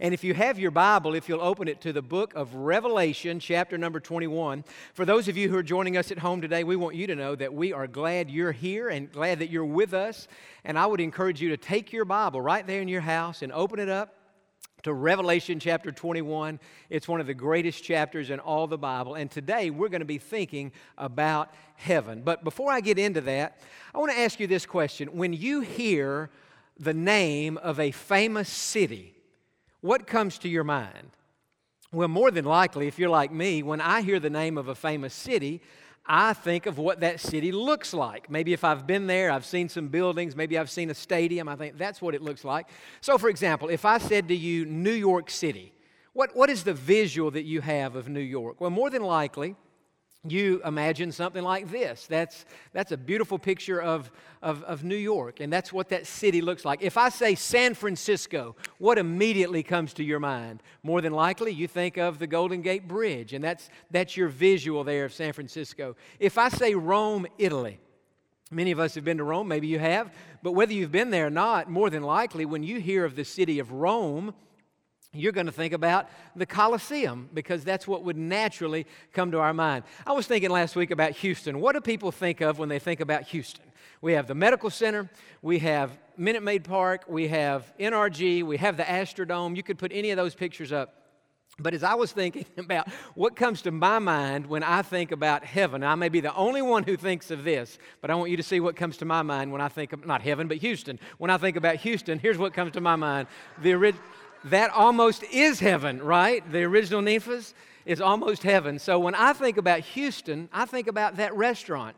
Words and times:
And 0.00 0.12
if 0.12 0.24
you 0.24 0.34
have 0.34 0.58
your 0.58 0.72
Bible, 0.72 1.14
if 1.14 1.28
you'll 1.28 1.40
open 1.40 1.68
it 1.68 1.80
to 1.82 1.92
the 1.92 2.02
book 2.02 2.34
of 2.34 2.52
Revelation, 2.52 3.38
chapter 3.38 3.78
number 3.78 4.00
21. 4.00 4.64
For 4.92 5.04
those 5.04 5.28
of 5.28 5.36
you 5.36 5.48
who 5.48 5.56
are 5.56 5.62
joining 5.62 5.96
us 5.96 6.10
at 6.10 6.18
home 6.18 6.40
today, 6.40 6.64
we 6.64 6.74
want 6.74 6.96
you 6.96 7.06
to 7.06 7.14
know 7.14 7.36
that 7.36 7.54
we 7.54 7.72
are 7.72 7.86
glad 7.86 8.28
you're 8.28 8.50
here 8.50 8.88
and 8.88 9.12
glad 9.12 9.38
that 9.38 9.50
you're 9.50 9.64
with 9.64 9.94
us. 9.94 10.26
And 10.64 10.76
I 10.76 10.86
would 10.86 11.00
encourage 11.00 11.40
you 11.40 11.50
to 11.50 11.56
take 11.56 11.92
your 11.92 12.04
Bible 12.04 12.40
right 12.40 12.66
there 12.66 12.80
in 12.82 12.88
your 12.88 13.02
house 13.02 13.40
and 13.40 13.52
open 13.52 13.78
it 13.78 13.88
up 13.88 14.16
to 14.82 14.92
Revelation 14.92 15.60
chapter 15.60 15.92
21. 15.92 16.58
It's 16.90 17.06
one 17.06 17.20
of 17.20 17.28
the 17.28 17.32
greatest 17.34 17.84
chapters 17.84 18.30
in 18.30 18.40
all 18.40 18.66
the 18.66 18.76
Bible. 18.76 19.14
And 19.14 19.30
today 19.30 19.70
we're 19.70 19.88
going 19.90 20.00
to 20.00 20.04
be 20.04 20.18
thinking 20.18 20.72
about 20.98 21.54
heaven. 21.76 22.22
But 22.22 22.42
before 22.42 22.72
I 22.72 22.80
get 22.80 22.98
into 22.98 23.20
that, 23.20 23.60
I 23.94 23.98
want 23.98 24.10
to 24.10 24.18
ask 24.18 24.40
you 24.40 24.48
this 24.48 24.66
question. 24.66 25.06
When 25.16 25.32
you 25.32 25.60
hear 25.60 26.30
the 26.80 26.94
name 26.94 27.58
of 27.58 27.78
a 27.78 27.92
famous 27.92 28.48
city, 28.48 29.13
what 29.84 30.06
comes 30.06 30.38
to 30.38 30.48
your 30.48 30.64
mind? 30.64 31.10
Well, 31.92 32.08
more 32.08 32.30
than 32.30 32.46
likely, 32.46 32.86
if 32.86 32.98
you're 32.98 33.10
like 33.10 33.30
me, 33.30 33.62
when 33.62 33.82
I 33.82 34.00
hear 34.00 34.18
the 34.18 34.30
name 34.30 34.56
of 34.56 34.68
a 34.68 34.74
famous 34.74 35.12
city, 35.12 35.60
I 36.06 36.32
think 36.32 36.64
of 36.64 36.78
what 36.78 37.00
that 37.00 37.20
city 37.20 37.52
looks 37.52 37.92
like. 37.92 38.30
Maybe 38.30 38.54
if 38.54 38.64
I've 38.64 38.86
been 38.86 39.06
there, 39.06 39.30
I've 39.30 39.44
seen 39.44 39.68
some 39.68 39.88
buildings, 39.88 40.34
maybe 40.34 40.56
I've 40.56 40.70
seen 40.70 40.88
a 40.88 40.94
stadium, 40.94 41.50
I 41.50 41.56
think 41.56 41.76
that's 41.76 42.00
what 42.00 42.14
it 42.14 42.22
looks 42.22 42.44
like. 42.44 42.68
So, 43.02 43.18
for 43.18 43.28
example, 43.28 43.68
if 43.68 43.84
I 43.84 43.98
said 43.98 44.26
to 44.28 44.34
you 44.34 44.64
New 44.64 44.90
York 44.90 45.28
City, 45.28 45.74
what, 46.14 46.34
what 46.34 46.48
is 46.48 46.64
the 46.64 46.72
visual 46.72 47.30
that 47.32 47.44
you 47.44 47.60
have 47.60 47.94
of 47.94 48.08
New 48.08 48.20
York? 48.20 48.62
Well, 48.62 48.70
more 48.70 48.88
than 48.88 49.02
likely, 49.02 49.54
you 50.26 50.60
imagine 50.64 51.12
something 51.12 51.42
like 51.42 51.70
this. 51.70 52.06
That's, 52.06 52.44
that's 52.72 52.92
a 52.92 52.96
beautiful 52.96 53.38
picture 53.38 53.80
of, 53.80 54.10
of, 54.42 54.62
of, 54.64 54.82
New 54.82 54.96
York, 54.96 55.40
and 55.40 55.52
that's 55.52 55.72
what 55.72 55.90
that 55.90 56.06
city 56.06 56.40
looks 56.40 56.64
like. 56.64 56.82
If 56.82 56.96
I 56.96 57.10
say 57.10 57.34
San 57.34 57.74
Francisco, 57.74 58.56
what 58.78 58.98
immediately 58.98 59.62
comes 59.62 59.92
to 59.94 60.04
your 60.04 60.20
mind? 60.20 60.62
More 60.82 61.00
than 61.00 61.12
likely, 61.12 61.52
you 61.52 61.68
think 61.68 61.98
of 61.98 62.18
the 62.18 62.26
Golden 62.26 62.62
Gate 62.62 62.88
Bridge, 62.88 63.34
and 63.34 63.44
that's, 63.44 63.68
that's 63.90 64.16
your 64.16 64.28
visual 64.28 64.82
there 64.82 65.04
of 65.04 65.12
San 65.12 65.32
Francisco. 65.32 65.96
If 66.18 66.38
I 66.38 66.48
say 66.48 66.74
Rome, 66.74 67.26
Italy, 67.38 67.78
many 68.50 68.70
of 68.70 68.80
us 68.80 68.94
have 68.94 69.04
been 69.04 69.18
to 69.18 69.24
Rome, 69.24 69.48
maybe 69.48 69.66
you 69.66 69.78
have, 69.78 70.10
but 70.42 70.52
whether 70.52 70.72
you've 70.72 70.92
been 70.92 71.10
there 71.10 71.26
or 71.26 71.30
not, 71.30 71.70
more 71.70 71.90
than 71.90 72.02
likely, 72.02 72.46
when 72.46 72.62
you 72.62 72.80
hear 72.80 73.04
of 73.04 73.16
the 73.16 73.24
city 73.24 73.58
of 73.58 73.72
Rome, 73.72 74.34
you're 75.14 75.32
going 75.32 75.46
to 75.46 75.52
think 75.52 75.72
about 75.72 76.08
the 76.36 76.46
Colosseum 76.46 77.28
because 77.32 77.64
that's 77.64 77.86
what 77.86 78.04
would 78.04 78.16
naturally 78.16 78.86
come 79.12 79.30
to 79.30 79.38
our 79.38 79.54
mind. 79.54 79.84
I 80.06 80.12
was 80.12 80.26
thinking 80.26 80.50
last 80.50 80.76
week 80.76 80.90
about 80.90 81.12
Houston. 81.12 81.60
What 81.60 81.74
do 81.74 81.80
people 81.80 82.12
think 82.12 82.40
of 82.40 82.58
when 82.58 82.68
they 82.68 82.78
think 82.78 83.00
about 83.00 83.22
Houston? 83.24 83.64
We 84.00 84.12
have 84.12 84.26
the 84.26 84.34
medical 84.34 84.70
center, 84.70 85.08
we 85.40 85.60
have 85.60 85.96
Minute 86.16 86.42
Maid 86.42 86.64
Park, 86.64 87.04
we 87.08 87.28
have 87.28 87.72
NRG, 87.80 88.42
we 88.42 88.58
have 88.58 88.76
the 88.76 88.82
Astrodome. 88.82 89.56
You 89.56 89.62
could 89.62 89.78
put 89.78 89.92
any 89.92 90.10
of 90.10 90.16
those 90.16 90.34
pictures 90.34 90.72
up. 90.72 91.04
But 91.58 91.72
as 91.72 91.84
I 91.84 91.94
was 91.94 92.10
thinking 92.10 92.46
about 92.56 92.88
what 93.14 93.36
comes 93.36 93.62
to 93.62 93.70
my 93.70 93.98
mind 93.98 94.46
when 94.46 94.62
I 94.62 94.82
think 94.82 95.12
about 95.12 95.44
heaven, 95.44 95.84
I 95.84 95.94
may 95.94 96.08
be 96.08 96.20
the 96.20 96.34
only 96.34 96.62
one 96.62 96.82
who 96.82 96.96
thinks 96.96 97.30
of 97.30 97.44
this, 97.44 97.78
but 98.00 98.10
I 98.10 98.14
want 98.14 98.30
you 98.30 98.36
to 98.36 98.42
see 98.42 98.60
what 98.60 98.74
comes 98.74 98.96
to 98.98 99.04
my 99.04 99.22
mind 99.22 99.52
when 99.52 99.60
I 99.60 99.68
think 99.68 99.92
of, 99.92 100.04
not 100.04 100.20
heaven, 100.20 100.48
but 100.48 100.56
Houston. 100.58 100.98
When 101.18 101.30
I 101.30 101.38
think 101.38 101.56
about 101.56 101.76
Houston, 101.76 102.18
here's 102.18 102.38
what 102.38 102.54
comes 102.54 102.72
to 102.72 102.80
my 102.80 102.96
mind. 102.96 103.28
The 103.62 103.72
original 103.72 104.04
that 104.44 104.70
almost 104.70 105.22
is 105.24 105.60
heaven, 105.60 106.02
right? 106.02 106.50
The 106.50 106.62
original 106.62 107.02
Ninfa's 107.02 107.54
is 107.86 108.00
almost 108.00 108.42
heaven. 108.42 108.78
So 108.78 108.98
when 108.98 109.14
I 109.14 109.32
think 109.32 109.56
about 109.56 109.80
Houston, 109.80 110.48
I 110.52 110.64
think 110.64 110.86
about 110.86 111.16
that 111.16 111.34
restaurant. 111.34 111.96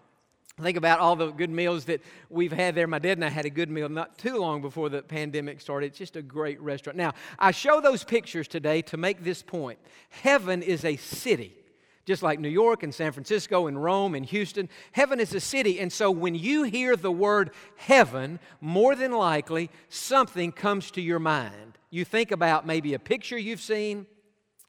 I 0.58 0.62
think 0.62 0.78
about 0.78 1.00
all 1.00 1.16
the 1.16 1.30
good 1.30 1.50
meals 1.50 1.84
that 1.84 2.00
we've 2.30 2.52
had 2.52 2.74
there. 2.74 2.86
My 2.86 2.98
dad 2.98 3.18
and 3.18 3.24
I 3.24 3.28
had 3.28 3.44
a 3.44 3.50
good 3.50 3.70
meal 3.70 3.90
not 3.90 4.16
too 4.16 4.38
long 4.38 4.62
before 4.62 4.88
the 4.88 5.02
pandemic 5.02 5.60
started. 5.60 5.88
It's 5.88 5.98
just 5.98 6.16
a 6.16 6.22
great 6.22 6.60
restaurant. 6.60 6.96
Now, 6.96 7.12
I 7.38 7.50
show 7.50 7.80
those 7.80 8.04
pictures 8.04 8.48
today 8.48 8.80
to 8.82 8.96
make 8.96 9.22
this 9.22 9.42
point. 9.42 9.78
Heaven 10.08 10.62
is 10.62 10.84
a 10.84 10.96
city 10.96 11.54
just 12.06 12.22
like 12.22 12.38
New 12.38 12.48
York 12.48 12.84
and 12.84 12.94
San 12.94 13.10
Francisco 13.10 13.66
and 13.66 13.82
Rome 13.82 14.14
and 14.14 14.24
Houston. 14.26 14.68
Heaven 14.92 15.18
is 15.18 15.34
a 15.34 15.40
city. 15.40 15.80
And 15.80 15.92
so 15.92 16.08
when 16.10 16.36
you 16.36 16.62
hear 16.62 16.94
the 16.94 17.10
word 17.10 17.50
heaven, 17.74 18.38
more 18.60 18.94
than 18.94 19.10
likely 19.10 19.70
something 19.88 20.52
comes 20.52 20.92
to 20.92 21.02
your 21.02 21.18
mind. 21.18 21.76
You 21.96 22.04
think 22.04 22.30
about 22.30 22.66
maybe 22.66 22.92
a 22.92 22.98
picture 22.98 23.38
you've 23.38 23.62
seen. 23.62 24.04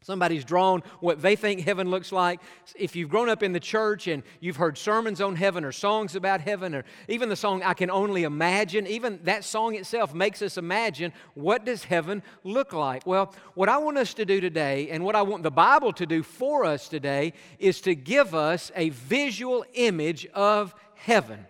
Somebody's 0.02 0.46
drawn 0.46 0.82
what 1.02 1.22
they 1.22 1.36
think 1.36 1.60
heaven 1.60 1.90
looks 1.90 2.14
like. 2.14 2.40
If 2.74 2.96
you've 2.96 3.10
grown 3.10 3.28
up 3.28 3.44
in 3.44 3.52
the 3.52 3.60
church 3.60 4.08
and 4.08 4.24
you've 4.40 4.56
heard 4.56 4.78
sermons 4.78 5.20
on 5.20 5.36
heaven 5.36 5.66
or 5.66 5.74
songs 5.74 6.16
about 6.16 6.40
heaven 6.40 6.74
or 6.74 6.86
even 7.10 7.28
the 7.28 7.36
song 7.36 7.64
I 7.64 7.74
Can 7.74 7.92
Only 7.92 8.24
Imagine, 8.24 8.88
even 8.88 9.20
that 9.24 9.44
song 9.44 9.76
itself 9.76 10.14
makes 10.14 10.42
us 10.42 10.58
imagine 10.58 11.12
what 11.34 11.66
does 11.66 11.84
heaven 11.84 12.24
look 12.46 12.72
like? 12.72 13.06
Well, 13.06 13.34
what 13.56 13.68
I 13.68 13.78
want 13.80 13.98
us 13.98 14.14
to 14.14 14.24
do 14.24 14.40
today 14.40 14.90
and 14.90 15.04
what 15.04 15.18
I 15.18 15.24
want 15.24 15.44
the 15.44 15.52
Bible 15.52 15.92
to 15.92 16.06
do 16.06 16.24
for 16.24 16.64
us 16.64 16.88
today 16.88 17.34
is 17.60 17.82
to 17.82 17.94
give 17.94 18.34
us 18.34 18.72
a 18.74 18.88
visual 18.88 19.66
image 19.74 20.28
of 20.28 20.74
heaven 20.96 21.46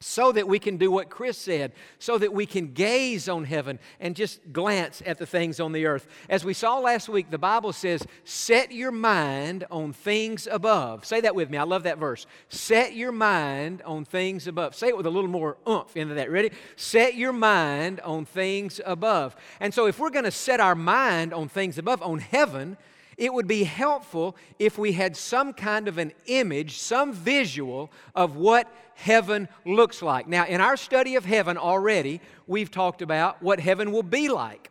so 0.00 0.30
that 0.30 0.46
we 0.46 0.60
can 0.60 0.76
do 0.76 0.92
what 0.92 1.10
Chris 1.10 1.36
said, 1.36 1.72
so 1.98 2.18
that 2.18 2.32
we 2.32 2.46
can 2.46 2.72
gaze 2.72 3.28
on 3.28 3.44
heaven 3.44 3.80
and 3.98 4.14
just 4.14 4.52
glance 4.52 5.02
at 5.04 5.18
the 5.18 5.26
things 5.26 5.58
on 5.58 5.72
the 5.72 5.86
earth. 5.86 6.06
As 6.28 6.44
we 6.44 6.54
saw 6.54 6.78
last 6.78 7.08
week, 7.08 7.30
the 7.30 7.38
Bible 7.38 7.72
says, 7.72 8.06
Set 8.24 8.70
your 8.70 8.92
mind 8.92 9.64
on 9.72 9.92
things 9.92 10.46
above. 10.48 11.04
Say 11.04 11.20
that 11.22 11.34
with 11.34 11.50
me. 11.50 11.58
I 11.58 11.64
love 11.64 11.82
that 11.82 11.98
verse. 11.98 12.26
Set 12.48 12.94
your 12.94 13.10
mind 13.10 13.82
on 13.82 14.04
things 14.04 14.46
above. 14.46 14.76
Say 14.76 14.88
it 14.88 14.96
with 14.96 15.06
a 15.06 15.10
little 15.10 15.30
more 15.30 15.56
oomph 15.68 15.96
into 15.96 16.14
that. 16.14 16.30
Ready? 16.30 16.52
Set 16.76 17.16
your 17.16 17.32
mind 17.32 17.98
on 18.00 18.24
things 18.24 18.80
above. 18.86 19.34
And 19.58 19.74
so, 19.74 19.86
if 19.86 19.98
we're 19.98 20.10
going 20.10 20.24
to 20.24 20.30
set 20.30 20.60
our 20.60 20.76
mind 20.76 21.34
on 21.34 21.48
things 21.48 21.76
above, 21.76 22.02
on 22.02 22.20
heaven, 22.20 22.76
it 23.18 23.34
would 23.34 23.48
be 23.48 23.64
helpful 23.64 24.36
if 24.58 24.78
we 24.78 24.92
had 24.92 25.16
some 25.16 25.52
kind 25.52 25.88
of 25.88 25.98
an 25.98 26.12
image, 26.26 26.78
some 26.78 27.12
visual 27.12 27.90
of 28.14 28.36
what 28.36 28.72
heaven 28.94 29.48
looks 29.66 30.00
like. 30.00 30.28
Now, 30.28 30.46
in 30.46 30.60
our 30.60 30.76
study 30.76 31.16
of 31.16 31.24
heaven 31.24 31.58
already, 31.58 32.20
we've 32.46 32.70
talked 32.70 33.02
about 33.02 33.42
what 33.42 33.58
heaven 33.58 33.90
will 33.90 34.04
be 34.04 34.28
like. 34.28 34.70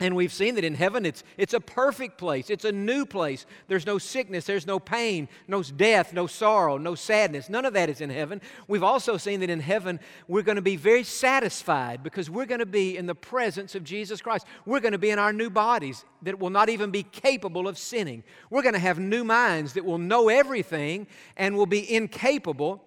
And 0.00 0.14
we've 0.14 0.32
seen 0.32 0.54
that 0.54 0.62
in 0.62 0.76
heaven, 0.76 1.04
it's, 1.04 1.24
it's 1.36 1.54
a 1.54 1.60
perfect 1.60 2.18
place. 2.18 2.50
It's 2.50 2.64
a 2.64 2.70
new 2.70 3.04
place. 3.04 3.46
There's 3.66 3.84
no 3.84 3.98
sickness, 3.98 4.44
there's 4.44 4.66
no 4.66 4.78
pain, 4.78 5.28
no 5.48 5.60
death, 5.64 6.12
no 6.12 6.28
sorrow, 6.28 6.78
no 6.78 6.94
sadness. 6.94 7.48
None 7.48 7.64
of 7.64 7.72
that 7.72 7.90
is 7.90 8.00
in 8.00 8.08
heaven. 8.08 8.40
We've 8.68 8.84
also 8.84 9.16
seen 9.16 9.40
that 9.40 9.50
in 9.50 9.58
heaven, 9.58 9.98
we're 10.28 10.42
going 10.42 10.56
to 10.56 10.62
be 10.62 10.76
very 10.76 11.02
satisfied 11.02 12.04
because 12.04 12.30
we're 12.30 12.46
going 12.46 12.60
to 12.60 12.66
be 12.66 12.96
in 12.96 13.06
the 13.06 13.14
presence 13.14 13.74
of 13.74 13.82
Jesus 13.82 14.22
Christ. 14.22 14.46
We're 14.64 14.78
going 14.78 14.92
to 14.92 14.98
be 14.98 15.10
in 15.10 15.18
our 15.18 15.32
new 15.32 15.50
bodies 15.50 16.04
that 16.22 16.38
will 16.38 16.50
not 16.50 16.68
even 16.68 16.92
be 16.92 17.02
capable 17.02 17.66
of 17.66 17.76
sinning. 17.76 18.22
We're 18.50 18.62
going 18.62 18.74
to 18.74 18.78
have 18.78 19.00
new 19.00 19.24
minds 19.24 19.72
that 19.72 19.84
will 19.84 19.98
know 19.98 20.28
everything 20.28 21.08
and 21.36 21.56
will 21.56 21.66
be 21.66 21.92
incapable 21.92 22.84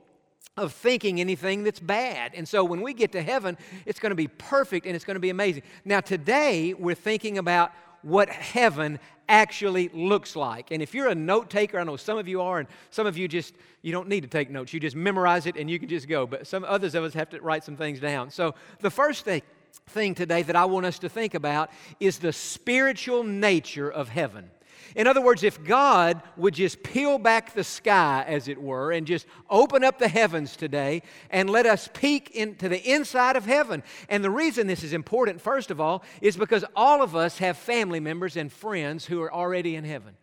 of 0.57 0.73
thinking 0.73 1.19
anything 1.21 1.63
that's 1.63 1.79
bad. 1.79 2.33
And 2.35 2.47
so 2.47 2.63
when 2.63 2.81
we 2.81 2.93
get 2.93 3.13
to 3.13 3.21
heaven, 3.21 3.57
it's 3.85 3.99
going 3.99 4.09
to 4.11 4.15
be 4.15 4.27
perfect 4.27 4.85
and 4.85 4.95
it's 4.95 5.05
going 5.05 5.15
to 5.15 5.21
be 5.21 5.29
amazing. 5.29 5.63
Now, 5.85 6.01
today, 6.01 6.73
we're 6.73 6.95
thinking 6.95 7.37
about 7.37 7.71
what 8.01 8.29
heaven 8.29 8.99
actually 9.29 9.89
looks 9.93 10.35
like. 10.35 10.71
And 10.71 10.81
if 10.81 10.93
you're 10.93 11.07
a 11.07 11.15
note 11.15 11.49
taker, 11.49 11.79
I 11.79 11.83
know 11.83 11.95
some 11.95 12.17
of 12.17 12.27
you 12.27 12.41
are, 12.41 12.59
and 12.59 12.67
some 12.89 13.07
of 13.07 13.17
you 13.17 13.27
just, 13.27 13.53
you 13.81 13.91
don't 13.93 14.09
need 14.09 14.21
to 14.21 14.27
take 14.27 14.49
notes. 14.49 14.73
You 14.73 14.79
just 14.79 14.95
memorize 14.95 15.45
it 15.45 15.55
and 15.55 15.69
you 15.69 15.79
can 15.79 15.87
just 15.87 16.07
go. 16.07 16.27
But 16.27 16.47
some 16.47 16.65
others 16.65 16.95
of 16.95 17.03
us 17.03 17.13
have 17.13 17.29
to 17.29 17.41
write 17.41 17.63
some 17.63 17.77
things 17.77 17.99
down. 17.99 18.29
So 18.29 18.55
the 18.79 18.89
first 18.89 19.23
thing, 19.23 19.41
thing 19.87 20.15
today 20.15 20.43
that 20.43 20.55
I 20.55 20.65
want 20.65 20.85
us 20.85 20.99
to 20.99 21.09
think 21.09 21.33
about 21.33 21.69
is 21.99 22.19
the 22.19 22.33
spiritual 22.33 23.23
nature 23.23 23.89
of 23.89 24.09
heaven. 24.09 24.51
In 24.95 25.07
other 25.07 25.21
words, 25.21 25.43
if 25.43 25.63
God 25.63 26.21
would 26.35 26.53
just 26.53 26.83
peel 26.83 27.17
back 27.17 27.53
the 27.53 27.63
sky, 27.63 28.25
as 28.27 28.47
it 28.47 28.61
were, 28.61 28.91
and 28.91 29.07
just 29.07 29.25
open 29.49 29.83
up 29.83 29.99
the 29.99 30.07
heavens 30.07 30.55
today 30.55 31.01
and 31.29 31.49
let 31.49 31.65
us 31.65 31.89
peek 31.93 32.31
into 32.31 32.67
the 32.67 32.81
inside 32.91 33.35
of 33.35 33.45
heaven. 33.45 33.83
And 34.09 34.23
the 34.23 34.29
reason 34.29 34.67
this 34.67 34.83
is 34.83 34.93
important, 34.93 35.41
first 35.41 35.71
of 35.71 35.79
all, 35.79 36.03
is 36.21 36.35
because 36.35 36.65
all 36.75 37.01
of 37.01 37.15
us 37.15 37.37
have 37.37 37.57
family 37.57 37.99
members 37.99 38.35
and 38.35 38.51
friends 38.51 39.05
who 39.05 39.21
are 39.21 39.33
already 39.33 39.75
in 39.75 39.85
heaven. 39.85 40.15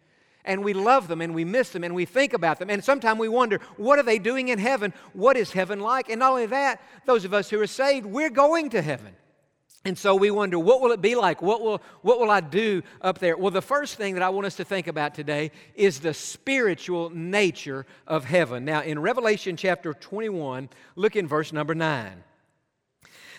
And 0.45 0.65
we 0.65 0.73
love 0.73 1.09
them 1.09 1.21
and 1.21 1.35
we 1.35 1.45
miss 1.45 1.71
them 1.71 1.85
and 1.85 1.95
we 1.95 2.07
think 2.07 2.33
about 2.33 2.59
them. 2.59 2.71
And 2.71 2.83
sometimes 2.83 3.19
we 3.19 3.29
wonder, 3.29 3.61
what 3.77 3.99
are 3.99 4.03
they 4.03 4.19
doing 4.19 4.49
in 4.49 4.59
heaven? 4.59 4.95
What 5.13 5.37
is 5.37 5.53
heaven 5.53 5.81
like? 5.81 6.09
And 6.09 6.21
not 6.21 6.31
only 6.31 6.47
that, 6.47 6.81
those 7.05 7.25
of 7.25 7.35
us 7.35 7.51
who 7.51 7.61
are 7.61 7.67
saved, 7.67 8.07
we're 8.07 8.31
going 8.31 8.71
to 8.71 8.81
heaven. 8.81 9.15
And 9.85 9.97
so 9.97 10.17
we 10.17 10.31
wonder, 10.31 10.59
what 10.59 10.81
will 10.81 10.93
it 10.93 11.01
be 11.01 11.15
like? 11.15 11.41
What 11.41 11.63
will, 11.63 11.81
what 12.03 12.19
will 12.19 12.31
I 12.31 12.41
do 12.41 12.83
up 13.01 13.19
there? 13.21 13.37
Well, 13.37 13.53
the 13.53 13.63
first 13.63 13.95
thing 13.95 14.15
that 14.15 14.23
I 14.23 14.29
want 14.29 14.47
us 14.47 14.57
to 14.57 14.65
think 14.65 14.89
about 14.89 15.15
today 15.15 15.53
is 15.75 16.01
the 16.01 16.13
spiritual 16.13 17.11
nature 17.11 17.87
of 18.07 18.25
heaven. 18.25 18.65
Now, 18.65 18.83
in 18.83 18.99
Revelation 18.99 19.57
chapter 19.57 19.95
21, 19.95 20.69
look 20.97 21.15
in 21.15 21.29
verse 21.29 21.53
number 21.53 21.75
9. 21.75 22.25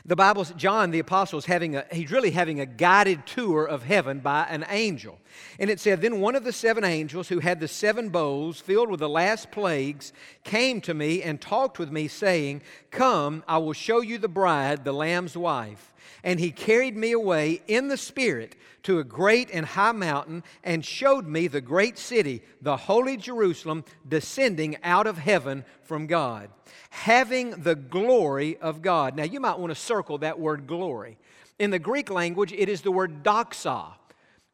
The 0.06 0.16
Bible, 0.16 0.46
John 0.46 0.92
the 0.92 1.00
apostle 1.00 1.40
is 1.40 1.46
having 1.46 1.76
a, 1.76 1.86
he's 1.92 2.10
really 2.10 2.32
having 2.32 2.62
a 2.62 2.66
guided 2.66 3.26
tour 3.26 3.66
of 3.66 3.84
heaven 3.84 4.20
by 4.20 4.46
an 4.50 4.66
angel. 4.70 5.20
And 5.60 5.70
it 5.70 5.80
said, 5.80 6.02
Then 6.02 6.22
one 6.22 6.36
of 6.36 6.46
the 6.46 6.54
seven 6.54 6.86
angels 6.86 7.28
who 7.28 7.40
had 7.40 7.60
the 7.60 7.68
seven 7.68 8.10
bowls 8.10 8.62
filled 8.62 8.90
with 8.90 9.02
the 9.02 9.10
last 9.10 9.52
plagues 9.52 10.14
came 10.46 10.80
to 10.82 10.94
me 10.94 11.22
and 11.22 11.40
talked 11.42 11.80
with 11.80 11.92
me, 11.92 12.08
saying, 12.08 12.62
Come, 12.92 13.44
I 13.48 13.58
will 13.58 13.74
show 13.74 14.00
you 14.00 14.18
the 14.18 14.30
bride, 14.30 14.86
the 14.86 14.94
Lamb's 14.94 15.36
wife. 15.36 15.94
And 16.24 16.40
he 16.40 16.52
carried 16.52 16.96
me 16.96 17.12
away 17.12 17.62
in 17.68 17.88
the 17.88 17.98
Spirit 17.98 18.56
to 18.84 19.00
a 19.00 19.04
great 19.04 19.50
and 19.52 19.66
high 19.66 19.92
mountain 19.92 20.44
and 20.64 20.84
showed 20.84 21.28
me 21.28 21.48
the 21.48 21.62
great 21.62 21.98
city, 21.98 22.42
the 22.62 22.78
holy 22.78 23.18
Jerusalem, 23.18 23.84
descending 24.08 24.78
out 24.84 25.08
of 25.08 25.18
heaven 25.18 25.66
from 25.84 26.08
God, 26.08 26.50
having 26.90 27.52
the 27.52 27.76
glory 27.76 28.58
of 28.58 28.82
God. 28.82 29.16
Now, 29.16 29.24
you 29.24 29.40
might 29.40 29.60
want 29.60 29.72
to 29.72 29.80
circle 29.80 30.20
that 30.20 30.40
word 30.40 30.68
glory. 30.68 31.18
In 31.58 31.72
the 31.72 31.80
Greek 31.80 32.10
language, 32.10 32.54
it 32.54 32.70
is 32.70 32.82
the 32.82 32.92
word 32.92 33.24
doxa, 33.24 33.94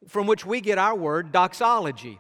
from 0.08 0.28
which 0.28 0.46
we 0.46 0.62
get 0.62 0.78
our 0.78 0.96
word 0.96 1.32
doxology. 1.32 2.20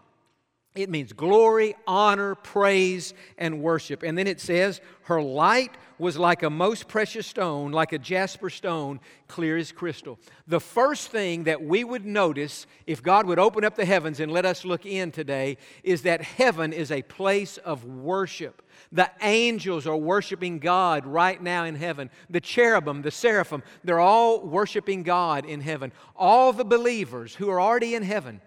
It 0.76 0.90
means 0.90 1.14
glory, 1.14 1.74
honor, 1.88 2.36
praise, 2.36 3.14
and 3.38 3.62
worship. 3.62 4.04
And 4.04 4.18
then 4.18 4.28
it 4.28 4.42
says, 4.42 4.82
Her 5.04 5.22
light 5.22 5.72
was 5.98 6.18
like 6.18 6.44
a 6.44 6.50
most 6.50 6.90
precious 6.90 7.26
stone, 7.26 7.72
like 7.72 7.94
a 7.94 7.98
jasper 7.98 8.50
stone, 8.50 9.00
clear 9.30 9.56
as 9.56 9.72
crystal. 9.72 10.20
The 10.48 10.60
first 10.60 11.08
thing 11.08 11.46
that 11.46 11.64
we 11.64 11.86
would 11.86 12.06
notice 12.06 12.68
if 12.86 13.02
God 13.02 13.26
would 13.26 13.40
open 13.40 13.64
up 13.64 13.76
the 13.76 13.86
heavens 13.86 14.20
and 14.20 14.30
let 14.30 14.46
us 14.46 14.66
look 14.66 14.86
in 14.86 15.12
today 15.12 15.58
is 15.82 16.02
that 16.02 16.22
heaven 16.22 16.74
is 16.74 16.92
a 16.92 17.02
place 17.04 17.58
of 17.60 17.86
worship. 17.86 18.62
The 18.92 19.10
angels 19.22 19.88
are 19.88 19.96
worshiping 19.96 20.60
God 20.60 21.06
right 21.06 21.42
now 21.42 21.64
in 21.64 21.76
heaven. 21.76 22.10
The 22.30 22.42
cherubim, 22.42 23.02
the 23.02 23.12
seraphim, 23.12 23.64
they're 23.86 24.02
all 24.02 24.46
worshiping 24.46 25.04
God 25.04 25.46
in 25.46 25.62
heaven. 25.62 25.94
All 26.18 26.52
the 26.52 26.66
believers 26.66 27.34
who 27.36 27.50
are 27.50 27.62
already 27.62 27.96
in 27.96 28.04
heaven 28.04 28.42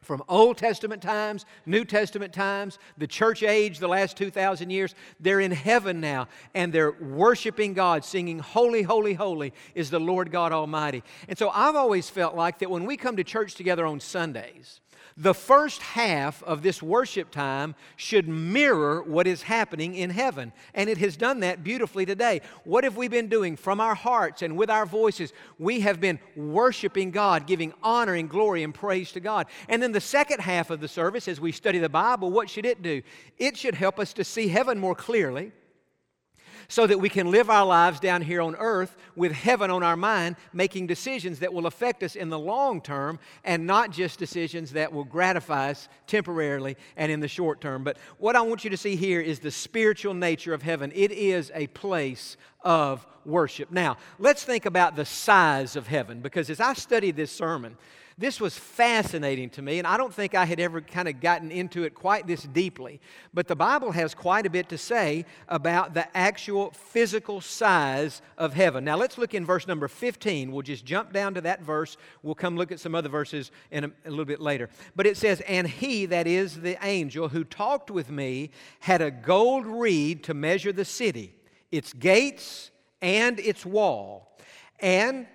from 0.00 0.22
Old 0.28 0.56
Testament 0.56 1.02
times, 1.02 1.44
New 1.66 1.84
Testament 1.84 2.32
times, 2.32 2.78
the 2.96 3.06
church 3.06 3.42
age, 3.42 3.78
the 3.78 3.88
last 3.88 4.16
2,000 4.16 4.70
years, 4.70 4.94
they're 5.20 5.40
in 5.40 5.50
heaven 5.50 6.00
now 6.00 6.28
and 6.54 6.72
they're 6.72 6.92
worshiping 6.92 7.74
God, 7.74 8.04
singing, 8.04 8.38
Holy, 8.38 8.82
Holy, 8.82 9.14
Holy 9.14 9.52
is 9.74 9.90
the 9.90 10.00
Lord 10.00 10.30
God 10.30 10.52
Almighty. 10.52 11.02
And 11.28 11.36
so 11.36 11.50
I've 11.50 11.76
always 11.76 12.08
felt 12.08 12.34
like 12.34 12.60
that 12.60 12.70
when 12.70 12.86
we 12.86 12.96
come 12.96 13.16
to 13.16 13.24
church 13.24 13.54
together 13.54 13.86
on 13.86 14.00
Sundays, 14.00 14.80
the 15.18 15.34
first 15.34 15.82
half 15.82 16.44
of 16.44 16.62
this 16.62 16.80
worship 16.80 17.32
time 17.32 17.74
should 17.96 18.28
mirror 18.28 19.02
what 19.02 19.26
is 19.26 19.42
happening 19.42 19.96
in 19.96 20.10
heaven. 20.10 20.52
And 20.74 20.88
it 20.88 20.98
has 20.98 21.16
done 21.16 21.40
that 21.40 21.64
beautifully 21.64 22.06
today. 22.06 22.40
What 22.62 22.84
have 22.84 22.96
we 22.96 23.08
been 23.08 23.28
doing 23.28 23.56
from 23.56 23.80
our 23.80 23.96
hearts 23.96 24.42
and 24.42 24.56
with 24.56 24.70
our 24.70 24.86
voices? 24.86 25.32
We 25.58 25.80
have 25.80 26.00
been 26.00 26.20
worshiping 26.36 27.10
God, 27.10 27.48
giving 27.48 27.74
honor 27.82 28.14
and 28.14 28.30
glory 28.30 28.62
and 28.62 28.72
praise 28.72 29.10
to 29.12 29.20
God. 29.20 29.48
And 29.68 29.82
then 29.82 29.90
the 29.90 30.00
second 30.00 30.40
half 30.40 30.70
of 30.70 30.80
the 30.80 30.86
service, 30.86 31.26
as 31.26 31.40
we 31.40 31.50
study 31.50 31.80
the 31.80 31.88
Bible, 31.88 32.30
what 32.30 32.48
should 32.48 32.64
it 32.64 32.80
do? 32.80 33.02
It 33.38 33.56
should 33.56 33.74
help 33.74 33.98
us 33.98 34.12
to 34.14 34.24
see 34.24 34.46
heaven 34.46 34.78
more 34.78 34.94
clearly 34.94 35.50
so 36.68 36.86
that 36.86 36.98
we 36.98 37.08
can 37.08 37.30
live 37.30 37.48
our 37.48 37.64
lives 37.64 37.98
down 37.98 38.20
here 38.20 38.42
on 38.42 38.54
earth 38.56 38.94
with 39.16 39.32
heaven 39.32 39.70
on 39.70 39.82
our 39.82 39.96
mind, 39.96 40.36
making 40.52 40.86
decisions 40.86 41.38
that 41.38 41.52
will 41.52 41.66
affect 41.66 42.02
us 42.02 42.14
in 42.14 42.28
the 42.28 42.38
long 42.38 42.80
term 42.82 43.18
and 43.42 43.66
not 43.66 43.90
just 43.90 44.18
decisions 44.18 44.72
that 44.72 44.92
will 44.92 45.04
gratify 45.04 45.70
us 45.70 45.88
temporarily 46.06 46.76
and 46.96 47.10
in 47.10 47.20
the 47.20 47.28
short 47.28 47.62
term. 47.62 47.84
But 47.84 47.96
what 48.18 48.36
I 48.36 48.42
want 48.42 48.64
you 48.64 48.70
to 48.70 48.76
see 48.76 48.96
here 48.96 49.20
is 49.20 49.38
the 49.38 49.50
spiritual 49.50 50.12
nature 50.12 50.52
of 50.52 50.62
heaven. 50.62 50.92
It 50.94 51.10
is 51.10 51.50
a 51.54 51.68
place 51.68 52.36
of 52.62 53.06
worship. 53.24 53.70
Now, 53.70 53.96
let's 54.18 54.44
think 54.44 54.66
about 54.66 54.94
the 54.94 55.06
size 55.06 55.74
of 55.74 55.86
heaven 55.86 56.20
because 56.20 56.50
as 56.50 56.60
I 56.60 56.74
studied 56.74 57.16
this 57.16 57.32
sermon, 57.32 57.78
this 58.18 58.40
was 58.40 58.58
fascinating 58.58 59.48
to 59.50 59.62
me, 59.62 59.78
and 59.78 59.86
I 59.86 59.96
don't 59.96 60.12
think 60.12 60.34
I 60.34 60.44
had 60.44 60.58
ever 60.58 60.80
kind 60.80 61.06
of 61.06 61.20
gotten 61.20 61.52
into 61.52 61.84
it 61.84 61.94
quite 61.94 62.26
this 62.26 62.42
deeply. 62.42 63.00
But 63.32 63.46
the 63.46 63.54
Bible 63.54 63.92
has 63.92 64.12
quite 64.12 64.44
a 64.44 64.50
bit 64.50 64.68
to 64.70 64.78
say 64.78 65.24
about 65.48 65.94
the 65.94 66.16
actual 66.16 66.72
physical 66.72 67.40
size 67.40 68.20
of 68.36 68.54
heaven. 68.54 68.84
Now, 68.84 68.96
let's 68.96 69.18
look 69.18 69.34
in 69.34 69.46
verse 69.46 69.68
number 69.68 69.86
15. 69.86 70.50
We'll 70.50 70.62
just 70.62 70.84
jump 70.84 71.12
down 71.12 71.34
to 71.34 71.40
that 71.42 71.62
verse. 71.62 71.96
We'll 72.24 72.34
come 72.34 72.56
look 72.56 72.72
at 72.72 72.80
some 72.80 72.96
other 72.96 73.08
verses 73.08 73.52
in 73.70 73.84
a, 73.84 73.90
a 74.04 74.10
little 74.10 74.24
bit 74.24 74.40
later. 74.40 74.68
But 74.96 75.06
it 75.06 75.16
says, 75.16 75.40
And 75.42 75.68
he, 75.68 76.04
that 76.06 76.26
is 76.26 76.60
the 76.60 76.76
angel 76.84 77.28
who 77.28 77.44
talked 77.44 77.88
with 77.88 78.10
me, 78.10 78.50
had 78.80 79.00
a 79.00 79.12
gold 79.12 79.64
reed 79.64 80.24
to 80.24 80.34
measure 80.34 80.72
the 80.72 80.84
city, 80.84 81.36
its 81.70 81.92
gates, 81.92 82.72
and 83.00 83.38
its 83.38 83.64
wall. 83.64 84.36
And 84.80 85.28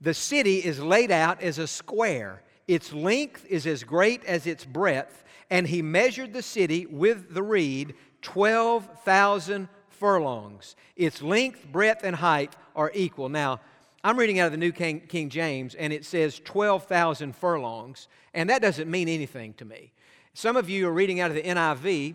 the 0.00 0.14
city 0.14 0.58
is 0.58 0.80
laid 0.80 1.10
out 1.10 1.42
as 1.42 1.58
a 1.58 1.66
square. 1.66 2.42
Its 2.66 2.92
length 2.92 3.44
is 3.48 3.66
as 3.66 3.84
great 3.84 4.24
as 4.24 4.46
its 4.46 4.64
breadth, 4.64 5.24
and 5.50 5.66
he 5.66 5.82
measured 5.82 6.32
the 6.32 6.42
city 6.42 6.86
with 6.86 7.34
the 7.34 7.42
reed 7.42 7.94
12,000 8.22 9.68
furlongs. 9.88 10.76
Its 10.96 11.22
length, 11.22 11.66
breadth, 11.70 12.04
and 12.04 12.16
height 12.16 12.56
are 12.74 12.90
equal. 12.94 13.28
Now, 13.28 13.60
I'm 14.02 14.18
reading 14.18 14.38
out 14.38 14.46
of 14.46 14.52
the 14.52 14.58
New 14.58 14.72
King, 14.72 15.00
King 15.00 15.28
James, 15.28 15.74
and 15.74 15.92
it 15.92 16.06
says 16.06 16.40
12,000 16.44 17.36
furlongs, 17.36 18.08
and 18.32 18.48
that 18.48 18.62
doesn't 18.62 18.90
mean 18.90 19.08
anything 19.08 19.52
to 19.54 19.64
me. 19.64 19.92
Some 20.32 20.56
of 20.56 20.70
you 20.70 20.88
are 20.88 20.92
reading 20.92 21.20
out 21.20 21.30
of 21.30 21.36
the 21.36 21.42
NIV, 21.42 22.14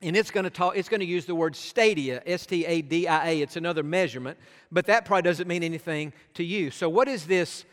and 0.00 0.16
it's 0.16 0.30
going 0.30 0.44
to 0.44 0.50
talk 0.50 0.76
it's 0.76 0.88
going 0.88 1.00
to 1.00 1.06
use 1.06 1.26
the 1.26 1.34
word 1.34 1.56
stadia 1.56 2.22
s-t-a-d-i-a 2.26 3.40
it's 3.40 3.56
another 3.56 3.82
measurement 3.82 4.38
but 4.70 4.86
that 4.86 5.04
probably 5.04 5.22
doesn't 5.22 5.48
mean 5.48 5.62
anything 5.62 6.12
to 6.34 6.44
you. 6.44 6.70
So 6.70 6.88
what 6.88 7.08
is 7.08 7.26
this 7.26 7.64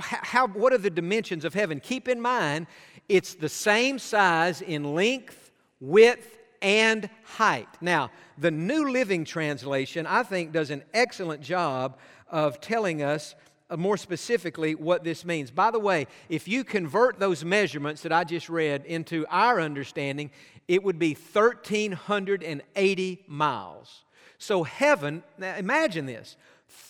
how, 0.00 0.46
what 0.46 0.72
are 0.72 0.78
the 0.78 0.90
dimensions 0.90 1.44
of 1.44 1.54
heaven? 1.54 1.80
Keep 1.80 2.08
in 2.08 2.20
mind 2.20 2.66
it's 3.08 3.34
the 3.34 3.48
same 3.48 3.98
size 3.98 4.62
in 4.62 4.94
length 4.94 5.50
width 5.80 6.38
and 6.60 7.10
height. 7.24 7.68
Now 7.80 8.10
the 8.38 8.50
new 8.50 8.90
living 8.90 9.24
translation 9.24 10.06
i 10.06 10.22
think 10.22 10.52
does 10.52 10.70
an 10.70 10.82
excellent 10.94 11.42
job 11.42 11.98
of 12.28 12.60
telling 12.60 13.02
us 13.02 13.34
Uh, 13.72 13.76
more 13.78 13.96
specifically 13.96 14.74
what 14.74 15.02
this 15.02 15.24
means. 15.24 15.50
By 15.50 15.70
the 15.70 15.78
way, 15.78 16.06
if 16.28 16.46
you 16.46 16.62
convert 16.62 17.18
those 17.18 17.42
measurements 17.42 18.02
that 18.02 18.12
I 18.12 18.22
just 18.22 18.50
read 18.50 18.84
into 18.84 19.24
our 19.30 19.62
understanding, 19.62 20.30
it 20.68 20.82
would 20.82 20.98
be 20.98 21.14
1,380 21.14 23.24
miles. 23.26 24.04
So, 24.36 24.62
heaven, 24.62 25.22
now 25.38 25.56
imagine 25.56 26.04
this 26.04 26.36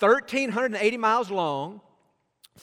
1,380 0.01 0.97
miles 0.97 1.31
long, 1.31 1.81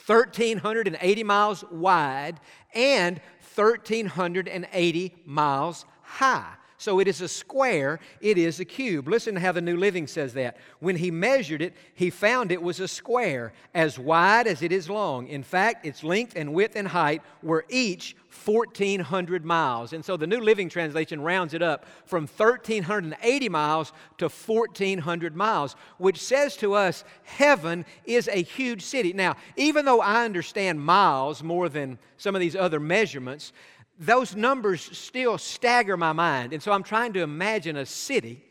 1,380 0.06 1.24
miles 1.24 1.63
wide, 1.72 2.42
and 2.74 3.22
1,380 3.56 5.15
miles 5.25 5.86
high. 6.01 6.56
So 6.79 7.01
it 7.01 7.09
is 7.09 7.19
a 7.19 7.27
square, 7.27 7.99
it 8.21 8.37
is 8.37 8.61
a 8.61 8.65
cube. 8.65 9.09
Listen 9.09 9.35
to 9.35 9.41
how 9.41 9.51
the 9.51 9.59
New 9.59 9.75
Living 9.75 10.07
says 10.07 10.33
that. 10.35 10.55
When 10.79 10.95
he 10.95 11.11
measured 11.11 11.61
it, 11.61 11.73
he 11.93 12.09
found 12.09 12.53
it 12.53 12.61
was 12.61 12.79
a 12.79 12.87
square, 12.87 13.51
as 13.75 13.99
wide 13.99 14.47
as 14.47 14.61
it 14.61 14.71
is 14.71 14.89
long. 14.89 15.27
In 15.27 15.43
fact, 15.43 15.85
its 15.85 16.05
length 16.05 16.37
and 16.37 16.53
width 16.53 16.77
and 16.77 16.87
height 16.87 17.21
were 17.43 17.65
each 17.67 18.15
1,400 18.45 19.43
miles. 19.43 19.91
And 19.91 20.05
so 20.05 20.15
the 20.15 20.25
New 20.25 20.39
Living 20.39 20.69
Translation 20.69 21.19
rounds 21.19 21.53
it 21.53 21.62
up 21.62 21.86
from 22.05 22.27
1,380 22.27 23.50
miles 23.50 23.91
to 24.17 24.29
1,400 24.29 25.36
miles, 25.36 25.75
which 25.98 26.21
says 26.21 26.55
to 26.57 26.75
us 26.75 27.03
heaven 27.24 27.86
is 28.05 28.29
a 28.29 28.41
huge 28.41 28.83
city. 28.83 29.12
Now, 29.12 29.36
even 29.57 29.83
though 29.83 30.00
I 30.00 30.24
understand 30.24 30.81
miles 30.81 31.43
more 31.43 31.67
than 31.67 32.00
some 32.15 32.36
of 32.36 32.39
these 32.39 32.55
other 32.55 32.79
measurements, 32.79 33.51
those 34.00 34.34
numbers 34.36 34.98
still 34.98 35.38
stagger 35.38 35.98
my 35.98 36.13
mind. 36.13 36.53
And 36.53 36.63
so 36.63 36.72
I'm 36.72 36.84
trying 36.84 37.13
to 37.13 37.22
imagine 37.22 37.75
a 37.75 37.86
city, 37.86 38.41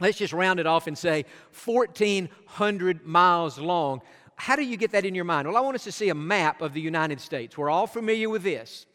let's 0.00 0.16
just 0.16 0.32
round 0.32 0.60
it 0.60 0.66
off 0.66 0.86
and 0.86 0.96
say 0.96 1.24
1,400 1.64 3.04
miles 3.04 3.58
long. 3.58 4.00
How 4.36 4.54
do 4.54 4.62
you 4.62 4.76
get 4.76 4.92
that 4.92 5.04
in 5.04 5.14
your 5.14 5.24
mind? 5.24 5.48
Well, 5.48 5.56
I 5.56 5.60
want 5.60 5.74
us 5.74 5.84
to 5.84 5.92
see 5.92 6.08
a 6.10 6.14
map 6.14 6.62
of 6.62 6.72
the 6.72 6.80
United 6.80 7.20
States. 7.20 7.58
We're 7.58 7.70
all 7.70 7.88
familiar 7.88 8.30
with 8.30 8.44
this. 8.44 8.86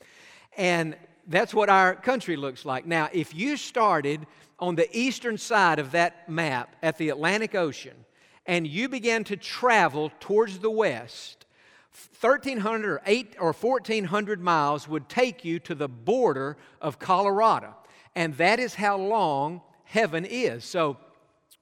And 0.55 0.95
that's 1.27 1.53
what 1.53 1.69
our 1.69 1.95
country 1.95 2.37
looks 2.37 2.63
like. 2.63 2.85
Now, 2.85 3.09
if 3.11 3.35
you 3.35 3.57
started 3.57 4.25
on 4.59 4.75
the 4.75 4.87
eastern 4.97 5.37
side 5.37 5.79
of 5.79 5.91
that 5.91 6.29
map 6.29 6.75
at 6.81 6.97
the 6.97 7.09
Atlantic 7.09 7.53
Ocean 7.53 8.05
and 8.45 8.65
you 8.65 8.87
began 8.87 9.23
to 9.25 9.35
travel 9.35 10.11
towards 10.19 10.59
the 10.59 10.71
west, 10.71 11.40
1,300 12.19 12.89
or 12.89 13.01
8 13.05 13.35
or 13.39 13.53
1,400 13.53 14.41
miles 14.41 14.87
would 14.87 15.09
take 15.09 15.43
you 15.43 15.59
to 15.59 15.75
the 15.75 15.89
border 15.89 16.57
of 16.79 16.99
Colorado. 16.99 17.75
And 18.15 18.35
that 18.37 18.59
is 18.59 18.75
how 18.75 18.97
long 18.97 19.61
heaven 19.83 20.25
is. 20.25 20.63
So 20.63 20.97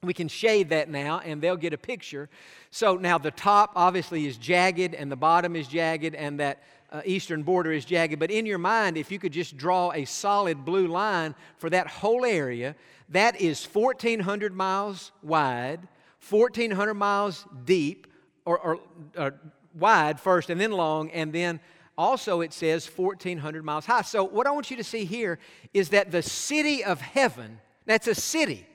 we 0.02 0.14
can 0.14 0.28
shade 0.28 0.70
that 0.70 0.88
now 0.88 1.20
and 1.20 1.42
they'll 1.42 1.56
get 1.56 1.72
a 1.72 1.78
picture. 1.78 2.28
So 2.70 2.96
now 2.96 3.18
the 3.18 3.30
top 3.30 3.72
obviously 3.74 4.26
is 4.26 4.36
jagged 4.36 4.94
and 4.94 5.10
the 5.10 5.16
bottom 5.16 5.56
is 5.56 5.68
jagged 5.68 6.14
and 6.14 6.40
that 6.40 6.62
uh, 6.92 7.02
eastern 7.04 7.42
border 7.42 7.72
is 7.72 7.84
jagged. 7.84 8.18
But 8.18 8.30
in 8.30 8.46
your 8.46 8.58
mind, 8.58 8.96
if 8.96 9.10
you 9.10 9.18
could 9.18 9.32
just 9.32 9.56
draw 9.56 9.92
a 9.92 10.04
solid 10.04 10.64
blue 10.64 10.86
line 10.86 11.34
for 11.58 11.70
that 11.70 11.86
whole 11.86 12.24
area, 12.24 12.74
that 13.10 13.40
is 13.40 13.64
1,400 13.64 14.54
miles 14.54 15.12
wide, 15.22 15.86
1,400 16.28 16.94
miles 16.94 17.44
deep, 17.64 18.06
or, 18.44 18.58
or, 18.58 18.78
or 19.16 19.34
wide 19.74 20.20
first 20.20 20.50
and 20.50 20.60
then 20.60 20.72
long, 20.72 21.10
and 21.10 21.32
then 21.32 21.60
also 21.96 22.40
it 22.40 22.52
says 22.52 22.86
1,400 22.86 23.64
miles 23.64 23.86
high. 23.86 24.02
So, 24.02 24.24
what 24.24 24.46
I 24.46 24.50
want 24.50 24.70
you 24.70 24.76
to 24.76 24.84
see 24.84 25.04
here 25.04 25.38
is 25.74 25.90
that 25.90 26.10
the 26.10 26.22
city 26.22 26.82
of 26.84 27.00
heaven, 27.00 27.60
that's 27.86 28.06
a 28.06 28.14
city, 28.14 28.66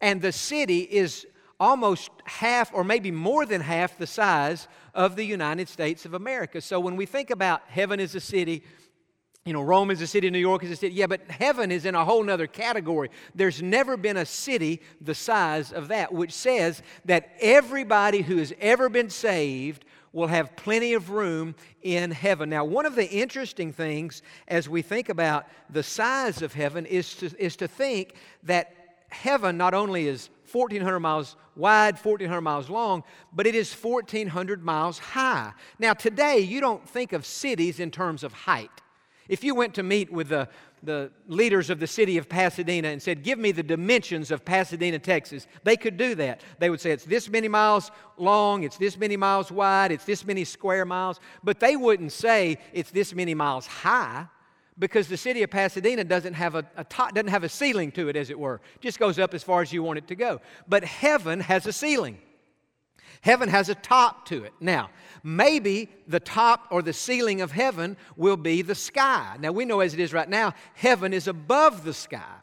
and 0.00 0.22
the 0.22 0.32
city 0.32 0.80
is 0.80 1.26
almost 1.58 2.10
half 2.24 2.72
or 2.72 2.82
maybe 2.82 3.10
more 3.10 3.44
than 3.44 3.60
half 3.60 3.98
the 3.98 4.06
size 4.06 4.66
of 4.94 5.14
the 5.14 5.24
United 5.24 5.68
States 5.68 6.06
of 6.06 6.14
America. 6.14 6.60
So 6.60 6.80
when 6.80 6.96
we 6.96 7.04
think 7.04 7.30
about 7.30 7.62
heaven 7.68 8.00
as 8.00 8.14
a 8.14 8.20
city, 8.20 8.64
you 9.44 9.52
know, 9.52 9.62
Rome 9.62 9.90
is 9.90 10.00
a 10.02 10.06
city, 10.06 10.30
New 10.30 10.38
York 10.38 10.64
is 10.64 10.70
a 10.70 10.76
city. 10.76 10.94
Yeah, 10.94 11.06
but 11.06 11.22
heaven 11.30 11.70
is 11.70 11.84
in 11.84 11.94
a 11.94 12.04
whole 12.04 12.22
nother 12.22 12.46
category. 12.46 13.10
There's 13.34 13.62
never 13.62 13.96
been 13.96 14.16
a 14.16 14.26
city 14.26 14.80
the 15.00 15.14
size 15.14 15.72
of 15.72 15.88
that, 15.88 16.12
which 16.12 16.32
says 16.32 16.82
that 17.06 17.30
everybody 17.40 18.22
who 18.22 18.36
has 18.36 18.52
ever 18.60 18.88
been 18.88 19.10
saved 19.10 19.84
will 20.12 20.26
have 20.26 20.56
plenty 20.56 20.94
of 20.94 21.10
room 21.10 21.54
in 21.82 22.10
heaven. 22.10 22.50
Now, 22.50 22.64
one 22.64 22.86
of 22.86 22.94
the 22.94 23.08
interesting 23.08 23.72
things 23.72 24.22
as 24.48 24.68
we 24.68 24.82
think 24.82 25.08
about 25.08 25.46
the 25.68 25.82
size 25.82 26.42
of 26.42 26.52
heaven 26.52 26.86
is 26.86 27.14
to, 27.16 27.30
is 27.38 27.56
to 27.56 27.68
think 27.68 28.14
that 28.42 28.74
heaven 29.10 29.56
not 29.56 29.74
only 29.74 30.06
is 30.06 30.30
1,400 30.50 30.98
miles 31.00 31.36
wide, 31.54 31.94
1,400 31.94 32.40
miles 32.40 32.68
long, 32.68 33.04
but 33.32 33.46
it 33.46 33.54
is 33.54 33.72
1,400 33.72 34.64
miles 34.64 34.98
high. 34.98 35.52
Now, 35.78 35.92
today, 35.94 36.38
you 36.40 36.60
don't 36.60 36.88
think 36.88 37.12
of 37.12 37.24
cities 37.24 37.78
in 37.78 37.90
terms 37.90 38.24
of 38.24 38.32
height. 38.32 38.70
If 39.30 39.44
you 39.44 39.54
went 39.54 39.74
to 39.74 39.84
meet 39.84 40.12
with 40.12 40.30
the, 40.30 40.48
the 40.82 41.12
leaders 41.28 41.70
of 41.70 41.78
the 41.78 41.86
city 41.86 42.18
of 42.18 42.28
Pasadena 42.28 42.88
and 42.88 43.00
said, 43.00 43.22
Give 43.22 43.38
me 43.38 43.52
the 43.52 43.62
dimensions 43.62 44.32
of 44.32 44.44
Pasadena, 44.44 44.98
Texas, 44.98 45.46
they 45.62 45.76
could 45.76 45.96
do 45.96 46.16
that. 46.16 46.40
They 46.58 46.68
would 46.68 46.80
say, 46.80 46.90
It's 46.90 47.04
this 47.04 47.28
many 47.28 47.46
miles 47.46 47.92
long, 48.18 48.64
it's 48.64 48.76
this 48.76 48.98
many 48.98 49.16
miles 49.16 49.52
wide, 49.52 49.92
it's 49.92 50.04
this 50.04 50.26
many 50.26 50.42
square 50.42 50.84
miles. 50.84 51.20
But 51.44 51.60
they 51.60 51.76
wouldn't 51.76 52.10
say 52.10 52.58
it's 52.72 52.90
this 52.90 53.14
many 53.14 53.34
miles 53.34 53.68
high 53.68 54.26
because 54.80 55.06
the 55.06 55.16
city 55.16 55.44
of 55.44 55.50
Pasadena 55.50 56.02
doesn't 56.02 56.34
have 56.34 56.56
a, 56.56 56.66
a 56.76 56.82
top, 56.82 57.14
doesn't 57.14 57.28
have 57.28 57.44
a 57.44 57.48
ceiling 57.48 57.92
to 57.92 58.08
it, 58.08 58.16
as 58.16 58.30
it 58.30 58.38
were. 58.38 58.60
It 58.74 58.80
just 58.80 58.98
goes 58.98 59.20
up 59.20 59.32
as 59.32 59.44
far 59.44 59.62
as 59.62 59.72
you 59.72 59.84
want 59.84 59.98
it 59.98 60.08
to 60.08 60.16
go. 60.16 60.40
But 60.66 60.82
heaven 60.82 61.38
has 61.38 61.66
a 61.66 61.72
ceiling. 61.72 62.18
Heaven 63.22 63.48
has 63.48 63.68
a 63.68 63.74
top 63.74 64.26
to 64.26 64.44
it. 64.44 64.52
Now, 64.60 64.90
maybe 65.22 65.88
the 66.08 66.20
top 66.20 66.66
or 66.70 66.82
the 66.82 66.92
ceiling 66.92 67.40
of 67.40 67.52
heaven 67.52 67.96
will 68.16 68.36
be 68.36 68.62
the 68.62 68.74
sky. 68.74 69.36
Now, 69.40 69.52
we 69.52 69.64
know 69.64 69.80
as 69.80 69.94
it 69.94 70.00
is 70.00 70.12
right 70.12 70.28
now, 70.28 70.54
heaven 70.74 71.12
is 71.12 71.28
above 71.28 71.84
the 71.84 71.94
sky. 71.94 72.40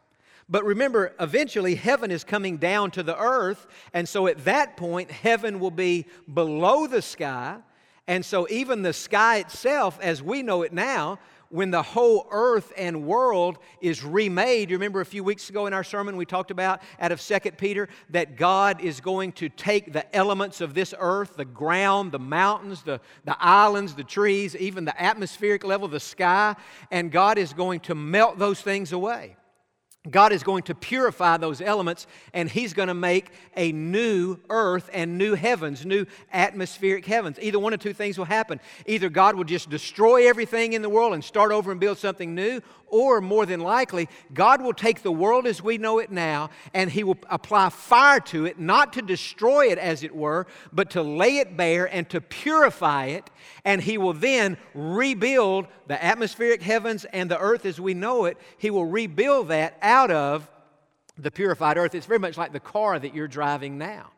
But 0.49 0.63
remember, 0.63 1.13
eventually 1.19 1.75
heaven 1.75 2.09
is 2.09 2.23
coming 2.23 2.57
down 2.57 2.91
to 2.91 3.03
the 3.03 3.17
earth, 3.17 3.67
and 3.93 4.07
so 4.07 4.27
at 4.27 4.45
that 4.45 4.77
point, 4.77 5.11
heaven 5.11 5.59
will 5.59 5.71
be 5.71 6.05
below 6.33 6.87
the 6.87 7.01
sky. 7.01 7.57
And 8.09 8.23
so, 8.23 8.47
even 8.49 8.83
the 8.83 8.93
sky 8.93 9.39
itself, 9.39 9.99
as 10.01 10.23
we 10.23 10.41
know 10.41 10.61
it 10.61 10.71
now, 10.71 11.19
when 11.49 11.71
the 11.71 11.81
whole 11.81 12.27
earth 12.31 12.73
and 12.77 13.05
world 13.05 13.59
is 13.81 14.03
remade. 14.03 14.69
You 14.69 14.75
remember 14.75 15.01
a 15.01 15.05
few 15.05 15.23
weeks 15.23 15.49
ago 15.49 15.65
in 15.65 15.73
our 15.73 15.83
sermon 15.83 16.17
we 16.17 16.25
talked 16.25 16.51
about 16.51 16.81
out 16.99 17.11
of 17.11 17.21
2 17.21 17.39
Peter 17.51 17.89
that 18.09 18.35
God 18.35 18.81
is 18.81 18.99
going 18.99 19.31
to 19.33 19.49
take 19.49 19.93
the 19.93 20.15
elements 20.15 20.61
of 20.61 20.73
this 20.73 20.93
earth, 20.97 21.35
the 21.37 21.45
ground, 21.45 22.11
the 22.11 22.19
mountains, 22.19 22.83
the, 22.83 22.99
the 23.25 23.35
islands, 23.39 23.95
the 23.95 24.03
trees, 24.03 24.55
even 24.55 24.85
the 24.85 25.01
atmospheric 25.01 25.63
level, 25.63 25.87
the 25.87 25.99
sky, 25.99 26.55
and 26.91 27.11
God 27.11 27.37
is 27.37 27.53
going 27.53 27.79
to 27.81 27.95
melt 27.95 28.37
those 28.37 28.61
things 28.61 28.91
away. 28.91 29.37
God 30.09 30.31
is 30.31 30.43
going 30.43 30.63
to 30.63 30.75
purify 30.75 31.37
those 31.37 31.61
elements 31.61 32.07
and 32.33 32.49
He's 32.49 32.73
going 32.73 32.87
to 32.87 32.93
make 32.93 33.31
a 33.55 33.71
new 33.71 34.37
earth 34.49 34.89
and 34.93 35.17
new 35.17 35.35
heavens, 35.35 35.85
new 35.85 36.05
atmospheric 36.31 37.05
heavens. 37.05 37.37
Either 37.41 37.59
one 37.59 37.73
of 37.73 37.79
two 37.79 37.93
things 37.93 38.17
will 38.17 38.25
happen. 38.25 38.59
Either 38.85 39.09
God 39.09 39.35
will 39.35 39.43
just 39.43 39.69
destroy 39.69 40.27
everything 40.27 40.73
in 40.73 40.81
the 40.81 40.89
world 40.89 41.13
and 41.13 41.23
start 41.23 41.51
over 41.51 41.71
and 41.71 41.79
build 41.79 41.97
something 41.97 42.33
new, 42.35 42.61
or 42.89 43.21
more 43.21 43.45
than 43.45 43.59
likely, 43.59 44.09
God 44.33 44.61
will 44.61 44.73
take 44.73 45.01
the 45.01 45.11
world 45.11 45.45
as 45.45 45.61
we 45.61 45.77
know 45.77 45.99
it 45.99 46.11
now 46.11 46.49
and 46.73 46.89
He 46.89 47.03
will 47.03 47.17
apply 47.29 47.69
fire 47.69 48.19
to 48.21 48.45
it, 48.45 48.59
not 48.59 48.93
to 48.93 49.01
destroy 49.01 49.67
it 49.67 49.77
as 49.77 50.03
it 50.03 50.15
were, 50.15 50.47
but 50.71 50.91
to 50.91 51.01
lay 51.01 51.37
it 51.37 51.57
bare 51.57 51.85
and 51.85 52.09
to 52.09 52.21
purify 52.21 53.05
it. 53.05 53.29
And 53.65 53.81
He 53.81 53.97
will 53.97 54.13
then 54.13 54.57
rebuild 54.73 55.67
the 55.87 56.03
atmospheric 56.03 56.61
heavens 56.61 57.05
and 57.05 57.29
the 57.29 57.39
earth 57.39 57.65
as 57.65 57.79
we 57.79 57.93
know 57.93 58.25
it. 58.25 58.37
He 58.57 58.69
will 58.69 58.85
rebuild 58.85 59.49
that 59.49 59.77
out 59.81 60.11
of 60.11 60.49
the 61.17 61.31
purified 61.31 61.77
earth. 61.77 61.95
It's 61.95 62.05
very 62.05 62.19
much 62.19 62.37
like 62.37 62.53
the 62.53 62.59
car 62.59 62.99
that 62.99 63.13
you're 63.13 63.27
driving 63.27 63.77
now. 63.77 64.11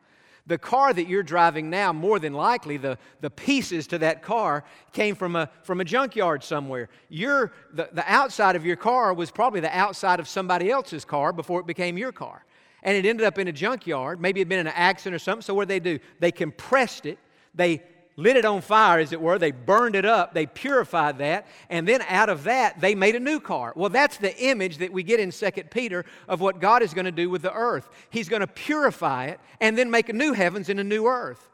The 0.50 0.58
car 0.58 0.92
that 0.92 1.06
you're 1.06 1.22
driving 1.22 1.70
now, 1.70 1.92
more 1.92 2.18
than 2.18 2.32
likely, 2.32 2.76
the, 2.76 2.98
the 3.20 3.30
pieces 3.30 3.86
to 3.86 3.98
that 3.98 4.20
car 4.20 4.64
came 4.92 5.14
from 5.14 5.36
a, 5.36 5.48
from 5.62 5.80
a 5.80 5.84
junkyard 5.84 6.42
somewhere. 6.42 6.88
Your, 7.08 7.52
the, 7.72 7.88
the 7.92 8.02
outside 8.12 8.56
of 8.56 8.66
your 8.66 8.74
car 8.74 9.14
was 9.14 9.30
probably 9.30 9.60
the 9.60 9.72
outside 9.72 10.18
of 10.18 10.26
somebody 10.26 10.68
else's 10.68 11.04
car 11.04 11.32
before 11.32 11.60
it 11.60 11.68
became 11.68 11.96
your 11.96 12.10
car. 12.10 12.44
And 12.82 12.96
it 12.96 13.08
ended 13.08 13.24
up 13.24 13.38
in 13.38 13.46
a 13.46 13.52
junkyard. 13.52 14.20
Maybe 14.20 14.40
it 14.40 14.46
had 14.46 14.48
been 14.48 14.58
in 14.58 14.66
an 14.66 14.72
accident 14.74 15.14
or 15.14 15.20
something. 15.20 15.42
So, 15.42 15.54
what 15.54 15.68
did 15.68 15.84
they 15.84 15.98
do? 15.98 16.04
They 16.18 16.32
compressed 16.32 17.06
it, 17.06 17.20
they 17.54 17.84
lit 18.20 18.36
it 18.36 18.44
on 18.44 18.60
fire, 18.60 19.00
as 19.00 19.12
it 19.12 19.20
were. 19.20 19.38
They 19.38 19.50
burned 19.50 19.96
it 19.96 20.04
up, 20.04 20.34
they 20.34 20.46
purified 20.46 21.18
that, 21.18 21.46
and 21.68 21.88
then 21.88 22.02
out 22.02 22.28
of 22.28 22.44
that, 22.44 22.80
they 22.80 22.94
made 22.94 23.16
a 23.16 23.20
new 23.20 23.40
car. 23.40 23.72
Well, 23.74 23.90
that's 23.90 24.18
the 24.18 24.36
image 24.38 24.78
that 24.78 24.92
we 24.92 25.02
get 25.02 25.18
in 25.18 25.30
2 25.30 25.50
Peter 25.70 26.04
of 26.28 26.40
what 26.40 26.60
God 26.60 26.82
is 26.82 26.94
going 26.94 27.06
to 27.06 27.12
do 27.12 27.30
with 27.30 27.42
the 27.42 27.52
earth. 27.52 27.88
He's 28.10 28.28
going 28.28 28.40
to 28.40 28.46
purify 28.46 29.26
it 29.26 29.40
and 29.60 29.76
then 29.76 29.90
make 29.90 30.08
a 30.08 30.12
new 30.12 30.34
heavens 30.34 30.68
and 30.68 30.78
a 30.78 30.84
new 30.84 31.06
earth. 31.06 31.48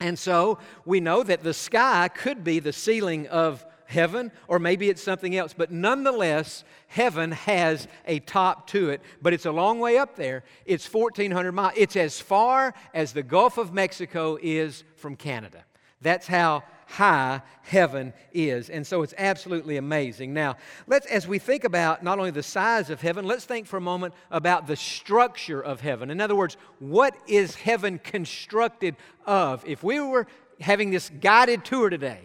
And 0.00 0.18
so 0.18 0.58
we 0.84 1.00
know 1.00 1.22
that 1.22 1.42
the 1.42 1.54
sky 1.54 2.08
could 2.08 2.44
be 2.44 2.58
the 2.58 2.72
ceiling 2.72 3.26
of 3.28 3.64
heaven, 3.86 4.32
or 4.48 4.58
maybe 4.58 4.88
it's 4.90 5.02
something 5.02 5.36
else. 5.36 5.54
But 5.56 5.70
nonetheless, 5.70 6.64
heaven 6.88 7.32
has 7.32 7.86
a 8.06 8.18
top 8.20 8.66
to 8.68 8.90
it, 8.90 9.00
but 9.22 9.32
it's 9.32 9.46
a 9.46 9.52
long 9.52 9.78
way 9.78 9.98
up 9.98 10.16
there. 10.16 10.42
It's 10.66 10.92
1,400 10.92 11.52
miles. 11.52 11.74
It's 11.76 11.96
as 11.96 12.20
far 12.20 12.74
as 12.92 13.12
the 13.12 13.22
Gulf 13.22 13.56
of 13.56 13.72
Mexico 13.72 14.36
is 14.42 14.84
from 14.96 15.16
Canada. 15.16 15.64
That's 16.04 16.28
how 16.28 16.62
high 16.86 17.40
heaven 17.62 18.12
is. 18.32 18.70
And 18.70 18.86
so 18.86 19.02
it's 19.02 19.14
absolutely 19.18 19.78
amazing. 19.78 20.32
Now, 20.32 20.56
let's 20.86 21.06
as 21.06 21.26
we 21.26 21.38
think 21.38 21.64
about 21.64 22.04
not 22.04 22.18
only 22.18 22.30
the 22.30 22.42
size 22.42 22.90
of 22.90 23.00
heaven, 23.00 23.24
let's 23.24 23.46
think 23.46 23.66
for 23.66 23.78
a 23.78 23.80
moment 23.80 24.14
about 24.30 24.66
the 24.66 24.76
structure 24.76 25.60
of 25.60 25.80
heaven. 25.80 26.10
In 26.10 26.20
other 26.20 26.36
words, 26.36 26.56
what 26.78 27.16
is 27.26 27.56
heaven 27.56 27.98
constructed 27.98 28.96
of? 29.26 29.64
If 29.66 29.82
we 29.82 29.98
were 29.98 30.26
having 30.60 30.90
this 30.90 31.10
guided 31.20 31.64
tour 31.64 31.90
today, 31.90 32.20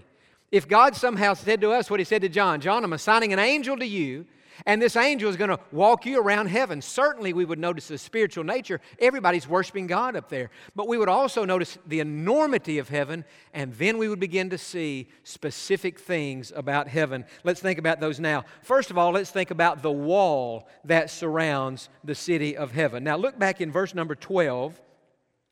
if 0.51 0.67
God 0.67 0.95
somehow 0.95 1.33
said 1.33 1.61
to 1.61 1.71
us 1.71 1.89
what 1.89 1.99
he 1.99 2.03
said 2.03 2.21
to 2.21 2.29
John, 2.29 2.59
John, 2.59 2.83
I'm 2.83 2.93
assigning 2.93 3.33
an 3.33 3.39
angel 3.39 3.77
to 3.77 3.85
you 3.85 4.25
and 4.65 4.81
this 4.81 4.95
angel 4.95 5.29
is 5.29 5.35
going 5.35 5.49
to 5.49 5.59
walk 5.71 6.05
you 6.05 6.21
around 6.21 6.47
heaven. 6.47 6.81
Certainly, 6.81 7.33
we 7.33 7.45
would 7.45 7.59
notice 7.59 7.87
the 7.87 7.97
spiritual 7.97 8.43
nature. 8.43 8.81
Everybody's 8.99 9.47
worshiping 9.47 9.87
God 9.87 10.15
up 10.15 10.29
there. 10.29 10.49
But 10.75 10.87
we 10.87 10.97
would 10.97 11.09
also 11.09 11.45
notice 11.45 11.77
the 11.87 11.99
enormity 11.99 12.77
of 12.77 12.89
heaven, 12.89 13.25
and 13.53 13.73
then 13.75 13.97
we 13.97 14.09
would 14.09 14.19
begin 14.19 14.49
to 14.49 14.57
see 14.57 15.09
specific 15.23 15.99
things 15.99 16.51
about 16.55 16.87
heaven. 16.87 17.25
Let's 17.43 17.61
think 17.61 17.79
about 17.79 17.99
those 17.99 18.19
now. 18.19 18.45
First 18.63 18.91
of 18.91 18.97
all, 18.97 19.11
let's 19.11 19.31
think 19.31 19.51
about 19.51 19.81
the 19.81 19.91
wall 19.91 20.67
that 20.85 21.09
surrounds 21.09 21.89
the 22.03 22.15
city 22.15 22.57
of 22.57 22.71
heaven. 22.71 23.03
Now, 23.03 23.17
look 23.17 23.37
back 23.37 23.61
in 23.61 23.71
verse 23.71 23.93
number 23.93 24.15
12, 24.15 24.79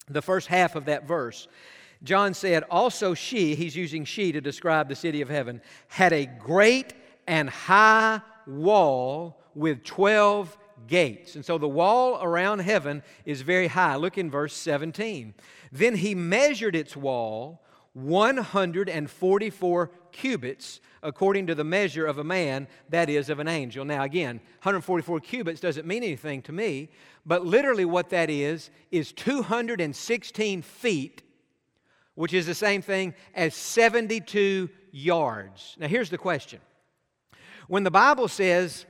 the 0.10 0.22
first 0.22 0.48
half 0.48 0.76
of 0.76 0.86
that 0.86 1.08
verse. 1.08 1.48
John 2.04 2.34
said, 2.34 2.64
Also 2.70 3.14
she, 3.14 3.56
he's 3.56 3.76
using 3.76 4.06
she 4.06 4.32
to 4.32 4.42
describe 4.42 4.88
the 4.88 4.96
city 4.96 5.22
of 5.22 5.30
heaven, 5.30 5.62
had 5.88 6.14
a 6.14 6.26
great 6.26 6.94
and 7.28 7.50
high 7.50 8.22
wall 8.48 9.42
with 9.54 9.84
12 9.84 10.58
gates. 10.88 11.36
And 11.36 11.44
so 11.44 11.58
the 11.58 11.68
wall 11.68 12.22
around 12.22 12.60
heaven 12.60 13.04
is 13.26 13.42
very 13.42 13.68
high. 13.68 13.96
Look 13.96 14.18
in 14.18 14.30
verse 14.30 14.54
17. 14.54 15.34
Then 15.72 15.96
he 15.96 16.16
measured 16.16 16.76
its 16.76 16.96
wall 16.96 17.64
144 17.94 19.92
cubits 20.12 20.80
according 21.02 21.48
to 21.48 21.56
the 21.56 21.64
measure 21.64 22.06
of 22.06 22.18
a 22.18 22.24
man, 22.24 22.68
that 22.90 23.10
is, 23.10 23.30
of 23.30 23.40
an 23.40 23.48
angel. 23.48 23.86
Now, 23.86 24.04
again, 24.04 24.38
144 24.62 25.20
cubits 25.22 25.62
doesn't 25.62 25.88
mean 25.88 26.04
anything 26.04 26.42
to 26.44 26.52
me, 26.52 26.90
but 27.26 27.46
literally 27.46 27.86
what 27.86 28.10
that 28.10 28.30
is, 28.30 28.70
is 28.92 29.12
216 29.14 30.62
feet, 30.62 31.22
which 32.16 32.34
is 32.34 32.46
the 32.46 32.56
same 32.56 32.82
thing 32.82 33.14
as 33.34 33.56
72 33.56 34.70
yards. 34.92 35.76
Now, 35.80 35.88
here's 35.88 36.10
the 36.10 36.18
question 36.18 36.60
when 37.68 37.84
the 37.84 37.92
Bible 37.92 38.28
says, 38.28 38.86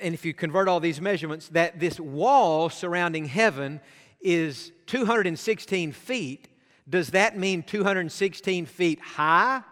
and 0.00 0.14
if 0.14 0.24
you 0.24 0.34
convert 0.34 0.68
all 0.68 0.80
these 0.80 1.00
measurements, 1.00 1.48
that 1.48 1.78
this 1.80 2.00
wall 2.00 2.68
surrounding 2.70 3.26
heaven 3.26 3.80
is 4.20 4.72
216 4.86 5.92
feet, 5.92 6.48
does 6.88 7.08
that 7.08 7.36
mean 7.36 7.62
216 7.62 8.66
feet 8.66 9.00
high 9.00 9.62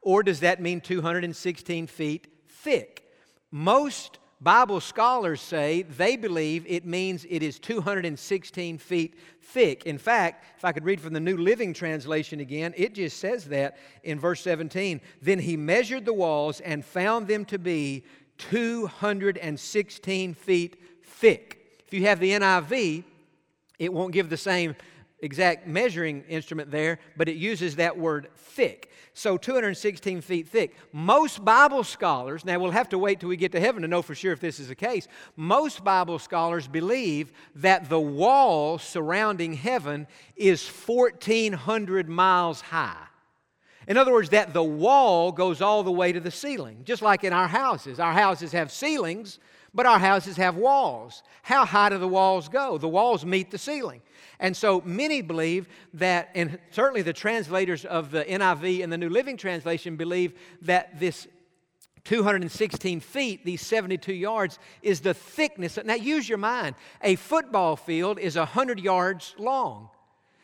or 0.00 0.22
does 0.22 0.40
that 0.40 0.60
mean 0.60 0.80
216 0.80 1.86
feet 1.86 2.26
thick? 2.48 3.04
Most 3.50 4.18
Bible 4.40 4.80
scholars 4.80 5.40
say 5.40 5.82
they 5.82 6.16
believe 6.16 6.64
it 6.68 6.86
means 6.86 7.26
it 7.28 7.42
is 7.42 7.58
216 7.58 8.78
feet 8.78 9.18
thick. 9.42 9.84
In 9.84 9.98
fact, 9.98 10.44
if 10.56 10.64
I 10.64 10.70
could 10.70 10.84
read 10.84 11.00
from 11.00 11.12
the 11.12 11.20
New 11.20 11.36
Living 11.36 11.74
Translation 11.74 12.38
again, 12.38 12.72
it 12.76 12.94
just 12.94 13.18
says 13.18 13.46
that 13.46 13.78
in 14.04 14.20
verse 14.20 14.40
17. 14.42 15.00
Then 15.20 15.40
he 15.40 15.56
measured 15.56 16.04
the 16.04 16.12
walls 16.12 16.60
and 16.60 16.84
found 16.84 17.26
them 17.26 17.44
to 17.46 17.58
be 17.58 18.04
216 18.38 20.34
feet 20.34 20.76
thick. 21.02 21.80
If 21.84 21.92
you 21.92 22.02
have 22.02 22.20
the 22.20 22.30
NIV, 22.30 23.02
it 23.80 23.92
won't 23.92 24.12
give 24.12 24.30
the 24.30 24.36
same 24.36 24.76
exact 25.20 25.66
measuring 25.66 26.22
instrument 26.28 26.70
there, 26.70 26.98
but 27.16 27.28
it 27.28 27.36
uses 27.36 27.76
that 27.76 27.98
word 27.98 28.28
thick. 28.36 28.90
So 29.14 29.36
216 29.36 30.20
feet 30.20 30.48
thick. 30.48 30.76
Most 30.92 31.44
Bible 31.44 31.82
scholars, 31.82 32.44
now 32.44 32.58
we'll 32.58 32.70
have 32.70 32.88
to 32.90 32.98
wait 32.98 33.20
till 33.20 33.28
we 33.28 33.36
get 33.36 33.52
to 33.52 33.60
heaven 33.60 33.82
to 33.82 33.88
know 33.88 34.02
for 34.02 34.14
sure 34.14 34.32
if 34.32 34.40
this 34.40 34.60
is 34.60 34.68
the 34.68 34.76
case. 34.76 35.08
Most 35.36 35.82
Bible 35.82 36.18
scholars 36.18 36.68
believe 36.68 37.32
that 37.56 37.88
the 37.88 38.00
wall 38.00 38.78
surrounding 38.78 39.54
heaven 39.54 40.06
is 40.36 40.66
1,400 40.68 42.08
miles 42.08 42.60
high. 42.60 43.06
In 43.88 43.96
other 43.96 44.12
words, 44.12 44.28
that 44.28 44.52
the 44.52 44.62
wall 44.62 45.32
goes 45.32 45.62
all 45.62 45.82
the 45.82 45.90
way 45.90 46.12
to 46.12 46.20
the 46.20 46.30
ceiling, 46.30 46.82
just 46.84 47.00
like 47.00 47.24
in 47.24 47.32
our 47.32 47.48
houses. 47.48 47.98
Our 47.98 48.12
houses 48.12 48.52
have 48.52 48.70
ceilings, 48.70 49.38
but 49.74 49.86
our 49.86 49.98
houses 49.98 50.36
have 50.36 50.56
walls. 50.56 51.22
How 51.42 51.64
high 51.64 51.90
do 51.90 51.98
the 51.98 52.08
walls 52.08 52.48
go? 52.48 52.78
The 52.78 52.88
walls 52.88 53.24
meet 53.24 53.50
the 53.50 53.58
ceiling. 53.58 54.02
And 54.40 54.56
so 54.56 54.82
many 54.84 55.20
believe 55.20 55.68
that, 55.94 56.30
and 56.34 56.58
certainly 56.70 57.02
the 57.02 57.12
translators 57.12 57.84
of 57.84 58.10
the 58.10 58.24
NIV 58.24 58.82
and 58.84 58.92
the 58.92 58.98
New 58.98 59.08
Living 59.08 59.36
Translation 59.36 59.96
believe 59.96 60.32
that 60.62 60.98
this 61.00 61.26
216 62.04 63.00
feet, 63.00 63.44
these 63.44 63.60
72 63.60 64.14
yards, 64.14 64.58
is 64.82 65.00
the 65.00 65.12
thickness. 65.12 65.78
Now 65.84 65.94
use 65.94 66.28
your 66.28 66.38
mind. 66.38 66.74
A 67.02 67.16
football 67.16 67.76
field 67.76 68.18
is 68.18 68.36
100 68.36 68.80
yards 68.80 69.34
long. 69.38 69.90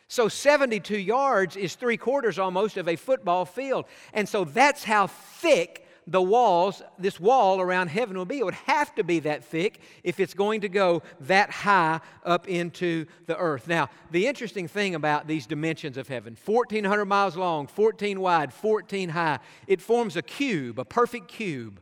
So 0.08 0.28
72 0.28 0.98
yards 0.98 1.56
is 1.56 1.74
three 1.74 1.96
quarters 1.96 2.38
almost 2.38 2.76
of 2.76 2.88
a 2.88 2.96
football 2.96 3.44
field. 3.44 3.86
And 4.12 4.28
so 4.28 4.44
that's 4.44 4.84
how 4.84 5.06
thick 5.06 5.83
the 6.06 6.20
walls, 6.20 6.82
this 6.98 7.18
wall 7.18 7.60
around 7.60 7.88
heaven 7.88 8.16
will 8.16 8.24
be. 8.24 8.38
It 8.38 8.44
would 8.44 8.54
have 8.54 8.94
to 8.96 9.04
be 9.04 9.20
that 9.20 9.44
thick 9.44 9.80
if 10.02 10.20
it's 10.20 10.34
going 10.34 10.60
to 10.62 10.68
go 10.68 11.02
that 11.20 11.50
high 11.50 12.00
up 12.24 12.48
into 12.48 13.06
the 13.26 13.36
earth. 13.36 13.66
Now, 13.68 13.88
the 14.10 14.26
interesting 14.26 14.68
thing 14.68 14.94
about 14.94 15.26
these 15.26 15.46
dimensions 15.46 15.96
of 15.96 16.08
heaven 16.08 16.36
1,400 16.44 17.04
miles 17.04 17.36
long, 17.36 17.66
14 17.66 18.20
wide, 18.20 18.52
14 18.52 19.08
high, 19.10 19.38
it 19.66 19.80
forms 19.80 20.16
a 20.16 20.22
cube, 20.22 20.78
a 20.78 20.84
perfect 20.84 21.28
cube. 21.28 21.80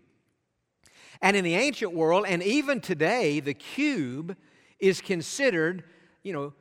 And 1.21 1.37
in 1.37 1.45
the 1.45 1.55
ancient 1.55 1.93
world, 1.95 2.25
and 2.29 2.43
even 2.43 2.81
today, 2.81 3.41
the 3.41 3.55
cube 3.55 4.37
is 4.81 5.01
considered, 5.01 5.85
you 6.23 6.33
know, 6.33 6.53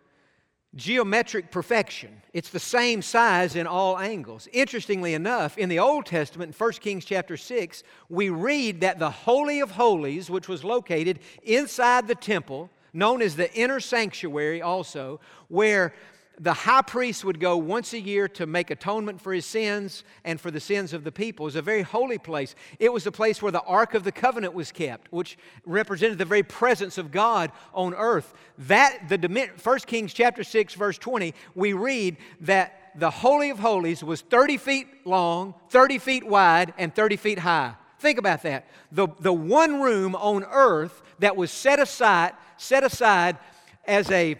geometric 0.75 1.51
perfection. 1.51 2.21
It's 2.33 2.49
the 2.49 2.59
same 2.59 3.01
size 3.01 3.55
in 3.55 3.67
all 3.67 3.99
angles. 3.99 4.47
Interestingly 4.53 5.13
enough, 5.13 5.57
in 5.57 5.69
the 5.69 5.79
Old 5.79 6.05
Testament, 6.05 6.53
in 6.53 6.65
1 6.65 6.71
Kings 6.73 7.03
chapter 7.03 7.35
6, 7.35 7.83
we 8.09 8.29
read 8.29 8.81
that 8.81 8.99
the 8.99 9.09
Holy 9.09 9.59
of 9.59 9.71
Holies, 9.71 10.29
which 10.29 10.47
was 10.47 10.63
located 10.63 11.19
inside 11.43 12.07
the 12.07 12.15
temple, 12.15 12.69
known 12.93 13.21
as 13.21 13.35
the 13.35 13.53
inner 13.53 13.79
sanctuary 13.79 14.61
also, 14.61 15.19
where 15.49 15.93
the 16.41 16.53
high 16.53 16.81
priest 16.81 17.24
would 17.24 17.39
go 17.39 17.55
once 17.55 17.93
a 17.93 18.00
year 18.00 18.27
to 18.27 18.48
make 18.48 18.71
atonement 18.71 19.21
for 19.21 19.31
his 19.31 19.45
sins 19.45 20.03
and 20.25 20.41
for 20.41 20.50
the 20.50 20.60
sins 20.60 20.91
of 20.91 21.03
the 21.03 21.12
people. 21.12 21.45
It 21.45 21.50
was 21.50 21.55
a 21.55 21.62
very 21.62 21.83
holy 21.83 22.17
place. 22.17 22.55
It 22.79 22.91
was 22.91 23.03
the 23.03 23.12
place 23.12 23.43
where 23.43 23.51
the 23.51 23.62
Ark 23.62 23.93
of 23.93 24.03
the 24.03 24.12
Covenant 24.12 24.55
was 24.55 24.71
kept, 24.71 25.13
which 25.13 25.38
represented 25.67 26.17
the 26.17 26.25
very 26.25 26.41
presence 26.41 26.98
of 26.98 27.12
God 27.12 27.51
on 27.75 27.93
earth. 27.93 28.33
That 28.57 29.07
the 29.07 29.51
1 29.63 29.79
Kings 29.81 30.13
chapter 30.13 30.43
6 30.43 30.74
verse 30.74 30.98
20, 30.98 31.36
we 31.53 31.74
read 31.74 32.17
that 32.41 32.91
the 32.95 33.12
Holy 33.12 33.51
of 33.51 33.60
Holies 33.60 34.03
was 34.03 34.21
30 34.21 34.57
feet 34.57 34.88
long, 35.05 35.53
30 35.69 36.00
feet 36.00 36.25
wide, 36.25 36.74
and 36.79 36.93
30 36.93 37.17
feet 37.17 37.38
high. 37.38 37.75
Think 38.00 38.17
about 38.17 38.41
that. 38.41 38.67
The, 38.91 39.07
the 39.19 39.31
one 39.31 39.79
room 39.79 40.15
on 40.15 40.43
earth 40.45 41.03
that 41.19 41.36
was 41.36 41.51
set 41.51 41.79
aside, 41.79 42.33
set 42.57 42.83
aside 42.83 43.38
as 43.86 44.10
a 44.10 44.38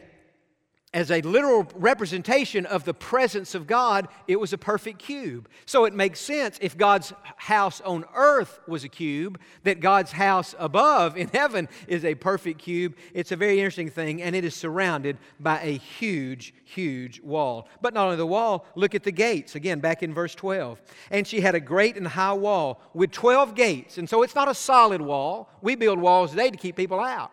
as 0.94 1.10
a 1.10 1.22
literal 1.22 1.66
representation 1.76 2.66
of 2.66 2.84
the 2.84 2.94
presence 2.94 3.56
of 3.56 3.66
God, 3.66 4.10
it 4.28 4.38
was 4.38 4.52
a 4.52 4.58
perfect 4.58 5.00
cube. 5.00 5.48
So 5.66 5.86
it 5.86 5.94
makes 5.94 6.20
sense 6.20 6.58
if 6.62 6.78
God's 6.78 7.14
house 7.38 7.80
on 7.82 8.04
earth 8.14 8.60
was 8.68 8.84
a 8.84 8.90
cube, 8.90 9.40
that 9.64 9.80
God's 9.80 10.12
house 10.12 10.54
above 10.60 11.16
in 11.16 11.28
heaven 11.34 11.70
is 11.88 12.04
a 12.04 12.16
perfect 12.16 12.60
cube. 12.60 12.96
It's 13.14 13.32
a 13.32 13.38
very 13.38 13.60
interesting 13.60 13.90
thing, 13.90 14.22
and 14.22 14.36
it 14.36 14.44
is 14.44 14.54
surrounded 14.54 15.18
by 15.40 15.62
a 15.62 15.78
huge, 15.78 16.54
huge 16.66 17.22
wall. 17.22 17.70
But 17.82 17.94
not 17.94 18.06
only 18.06 18.18
the 18.18 18.28
wall, 18.28 18.66
look 18.76 18.94
at 18.94 19.04
the 19.04 19.14
gates. 19.14 19.56
Again, 19.56 19.80
back 19.80 20.04
in 20.04 20.14
verse 20.14 20.36
12. 20.36 20.82
And 21.10 21.26
she 21.26 21.40
had 21.40 21.56
a 21.56 21.62
great 21.62 21.96
and 21.96 22.08
high 22.08 22.34
wall 22.34 22.82
with 22.94 23.12
12 23.12 23.56
gates. 23.56 23.98
And 23.98 24.10
so 24.10 24.24
it's 24.24 24.36
not 24.36 24.50
a 24.50 24.54
solid 24.54 25.02
wall. 25.02 25.50
We 25.62 25.76
build 25.76 26.00
walls 26.00 26.32
today 26.32 26.50
to 26.50 26.58
keep 26.58 26.76
people 26.76 27.00
out. 27.00 27.32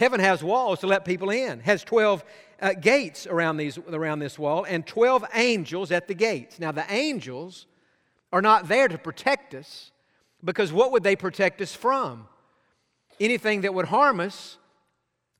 Heaven 0.00 0.18
has 0.18 0.42
walls 0.42 0.78
to 0.80 0.86
let 0.86 1.04
people 1.04 1.28
in, 1.28 1.60
has 1.60 1.84
12 1.84 2.24
uh, 2.60 2.74
gates 2.74 3.26
around, 3.26 3.56
these, 3.56 3.78
around 3.78 4.18
this 4.18 4.38
wall 4.38 4.64
and 4.64 4.86
12 4.86 5.24
angels 5.34 5.90
at 5.90 6.08
the 6.08 6.14
gates. 6.14 6.58
Now, 6.60 6.72
the 6.72 6.84
angels 6.92 7.66
are 8.32 8.42
not 8.42 8.68
there 8.68 8.88
to 8.88 8.98
protect 8.98 9.54
us 9.54 9.92
because 10.44 10.72
what 10.72 10.92
would 10.92 11.02
they 11.02 11.16
protect 11.16 11.60
us 11.60 11.74
from? 11.74 12.26
Anything 13.18 13.62
that 13.62 13.74
would 13.74 13.86
harm 13.86 14.20
us 14.20 14.58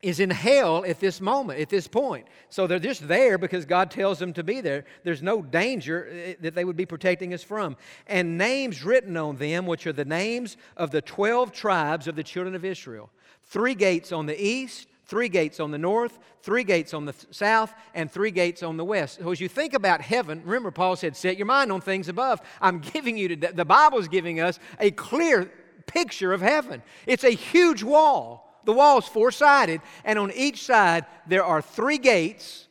is 0.02 0.18
in 0.18 0.30
hell 0.30 0.85
at 0.87 0.98
this 0.98 1.20
moment, 1.20 1.61
at 1.61 1.68
this 1.68 1.87
point. 1.87 2.26
So 2.48 2.66
they're 2.66 2.78
just 2.78 3.06
there 3.06 3.37
because 3.37 3.66
God 3.66 3.90
tells 3.90 4.18
them 4.18 4.33
to 4.33 4.42
be 4.42 4.61
there. 4.61 4.87
There's 5.04 5.22
no 5.22 5.42
danger 5.42 6.09
eh, 6.11 6.35
that 6.40 6.54
they 6.54 6.64
would 6.64 6.76
be 6.76 6.87
protecting 6.87 7.35
us 7.35 7.42
from. 7.42 7.76
And 8.06 8.38
names 8.38 8.83
written 8.83 9.16
on 9.16 9.37
them, 9.37 9.66
which 9.66 9.87
are 9.87 9.92
the 9.92 10.06
names 10.06 10.56
of 10.76 10.90
the 10.90 11.02
12 11.02 11.52
tribes 11.52 12.09
of 12.09 12.16
the 12.16 12.22
children 12.22 12.54
of 12.54 12.64
Israel. 12.64 13.11
Three 13.42 13.74
gates 13.74 14.11
on 14.11 14.26
the 14.26 14.42
east, 14.42 14.88
three 15.11 15.29
gates 15.29 15.59
on 15.59 15.73
the 15.73 15.79
north, 15.79 16.20
three 16.40 16.62
gates 16.62 16.94
on 16.94 17.05
the 17.05 17.14
south, 17.33 17.75
and 17.94 18.09
three 18.09 18.31
gates 18.31 18.62
on 18.62 18.77
the 18.77 18.85
west. 18.85 19.18
So 19.18 19.33
as 19.33 19.40
you 19.40 19.49
think 19.49 19.75
about 19.75 20.01
heaven, 20.01 20.40
remember 20.44 20.70
Paul 20.70 20.94
said, 20.94 21.16
set 21.16 21.37
your 21.37 21.49
mind 21.49 21.73
on 21.73 21.81
things 21.81 22.09
above. 22.09 22.40
I'm 22.61 22.79
giving 22.92 23.16
you, 23.18 23.37
to, 23.37 23.53
the 23.53 23.64
Bible's 23.64 24.07
giving 24.07 24.38
us 24.38 24.61
a 24.79 24.92
clear 24.92 25.51
picture 25.87 26.33
of 26.33 26.40
heaven. 26.40 26.81
It's 27.07 27.25
a 27.25 27.31
huge 27.31 27.83
wall. 27.83 28.46
The 28.64 28.73
wall's 28.73 29.09
four 29.09 29.33
sided, 29.33 29.81
and 30.05 30.16
on 30.16 30.31
each 30.33 30.64
side 30.64 31.07
there 31.27 31.44
are 31.44 31.61
three 31.61 31.99
gates 31.99 32.68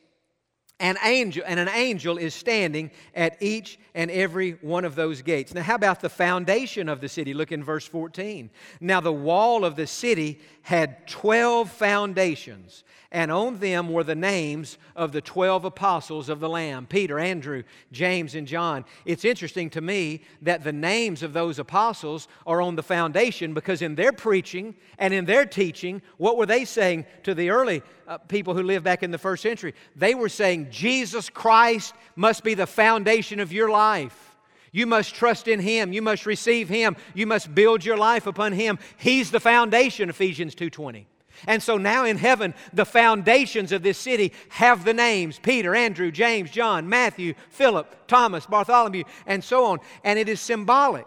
an 0.80 0.96
angel 1.04 1.44
and 1.46 1.60
an 1.60 1.68
angel 1.68 2.16
is 2.16 2.34
standing 2.34 2.90
at 3.14 3.40
each 3.40 3.78
and 3.94 4.10
every 4.10 4.52
one 4.62 4.84
of 4.84 4.94
those 4.94 5.22
gates. 5.22 5.54
Now, 5.54 5.62
how 5.62 5.74
about 5.74 6.00
the 6.00 6.08
foundation 6.08 6.88
of 6.88 7.00
the 7.00 7.08
city? 7.08 7.34
Look 7.34 7.52
in 7.52 7.62
verse 7.62 7.86
14. 7.86 8.50
Now, 8.80 9.00
the 9.00 9.12
wall 9.12 9.64
of 9.64 9.76
the 9.76 9.86
city 9.86 10.40
had 10.62 11.06
12 11.06 11.70
foundations, 11.70 12.84
and 13.10 13.32
on 13.32 13.58
them 13.58 13.92
were 13.92 14.04
the 14.04 14.14
names 14.14 14.78
of 14.94 15.12
the 15.12 15.20
12 15.20 15.64
apostles 15.64 16.28
of 16.28 16.38
the 16.38 16.48
Lamb 16.48 16.86
Peter, 16.86 17.18
Andrew, 17.18 17.62
James, 17.90 18.34
and 18.34 18.46
John. 18.46 18.84
It's 19.04 19.24
interesting 19.24 19.70
to 19.70 19.80
me 19.80 20.22
that 20.42 20.62
the 20.62 20.72
names 20.72 21.22
of 21.22 21.32
those 21.32 21.58
apostles 21.58 22.28
are 22.46 22.62
on 22.62 22.76
the 22.76 22.82
foundation 22.82 23.52
because 23.52 23.82
in 23.82 23.94
their 23.94 24.12
preaching 24.12 24.74
and 24.98 25.12
in 25.12 25.24
their 25.24 25.44
teaching, 25.44 26.02
what 26.18 26.36
were 26.36 26.46
they 26.46 26.64
saying 26.64 27.06
to 27.24 27.34
the 27.34 27.50
early 27.50 27.82
uh, 28.06 28.18
people 28.18 28.54
who 28.54 28.62
lived 28.62 28.84
back 28.84 29.02
in 29.02 29.10
the 29.10 29.18
first 29.18 29.42
century? 29.42 29.74
They 29.96 30.14
were 30.14 30.28
saying, 30.28 30.69
Jesus 30.70 31.28
Christ 31.28 31.94
must 32.16 32.44
be 32.44 32.54
the 32.54 32.66
foundation 32.66 33.40
of 33.40 33.52
your 33.52 33.70
life. 33.70 34.36
You 34.72 34.86
must 34.86 35.14
trust 35.14 35.48
in 35.48 35.60
Him. 35.60 35.92
You 35.92 36.02
must 36.02 36.26
receive 36.26 36.68
Him. 36.68 36.96
You 37.14 37.26
must 37.26 37.54
build 37.54 37.84
your 37.84 37.96
life 37.96 38.26
upon 38.26 38.52
Him. 38.52 38.78
He's 38.96 39.30
the 39.30 39.40
foundation, 39.40 40.08
Ephesians 40.08 40.54
2.20. 40.54 41.06
And 41.46 41.62
so 41.62 41.78
now 41.78 42.04
in 42.04 42.18
heaven, 42.18 42.54
the 42.72 42.84
foundations 42.84 43.72
of 43.72 43.82
this 43.82 43.98
city 43.98 44.32
have 44.50 44.84
the 44.84 44.94
names 44.94 45.38
Peter, 45.38 45.74
Andrew, 45.74 46.10
James, 46.10 46.50
John, 46.50 46.88
Matthew, 46.88 47.34
Philip, 47.50 48.06
Thomas, 48.06 48.46
Bartholomew, 48.46 49.04
and 49.26 49.42
so 49.42 49.64
on. 49.66 49.78
And 50.04 50.18
it 50.18 50.28
is 50.28 50.40
symbolic 50.40 51.06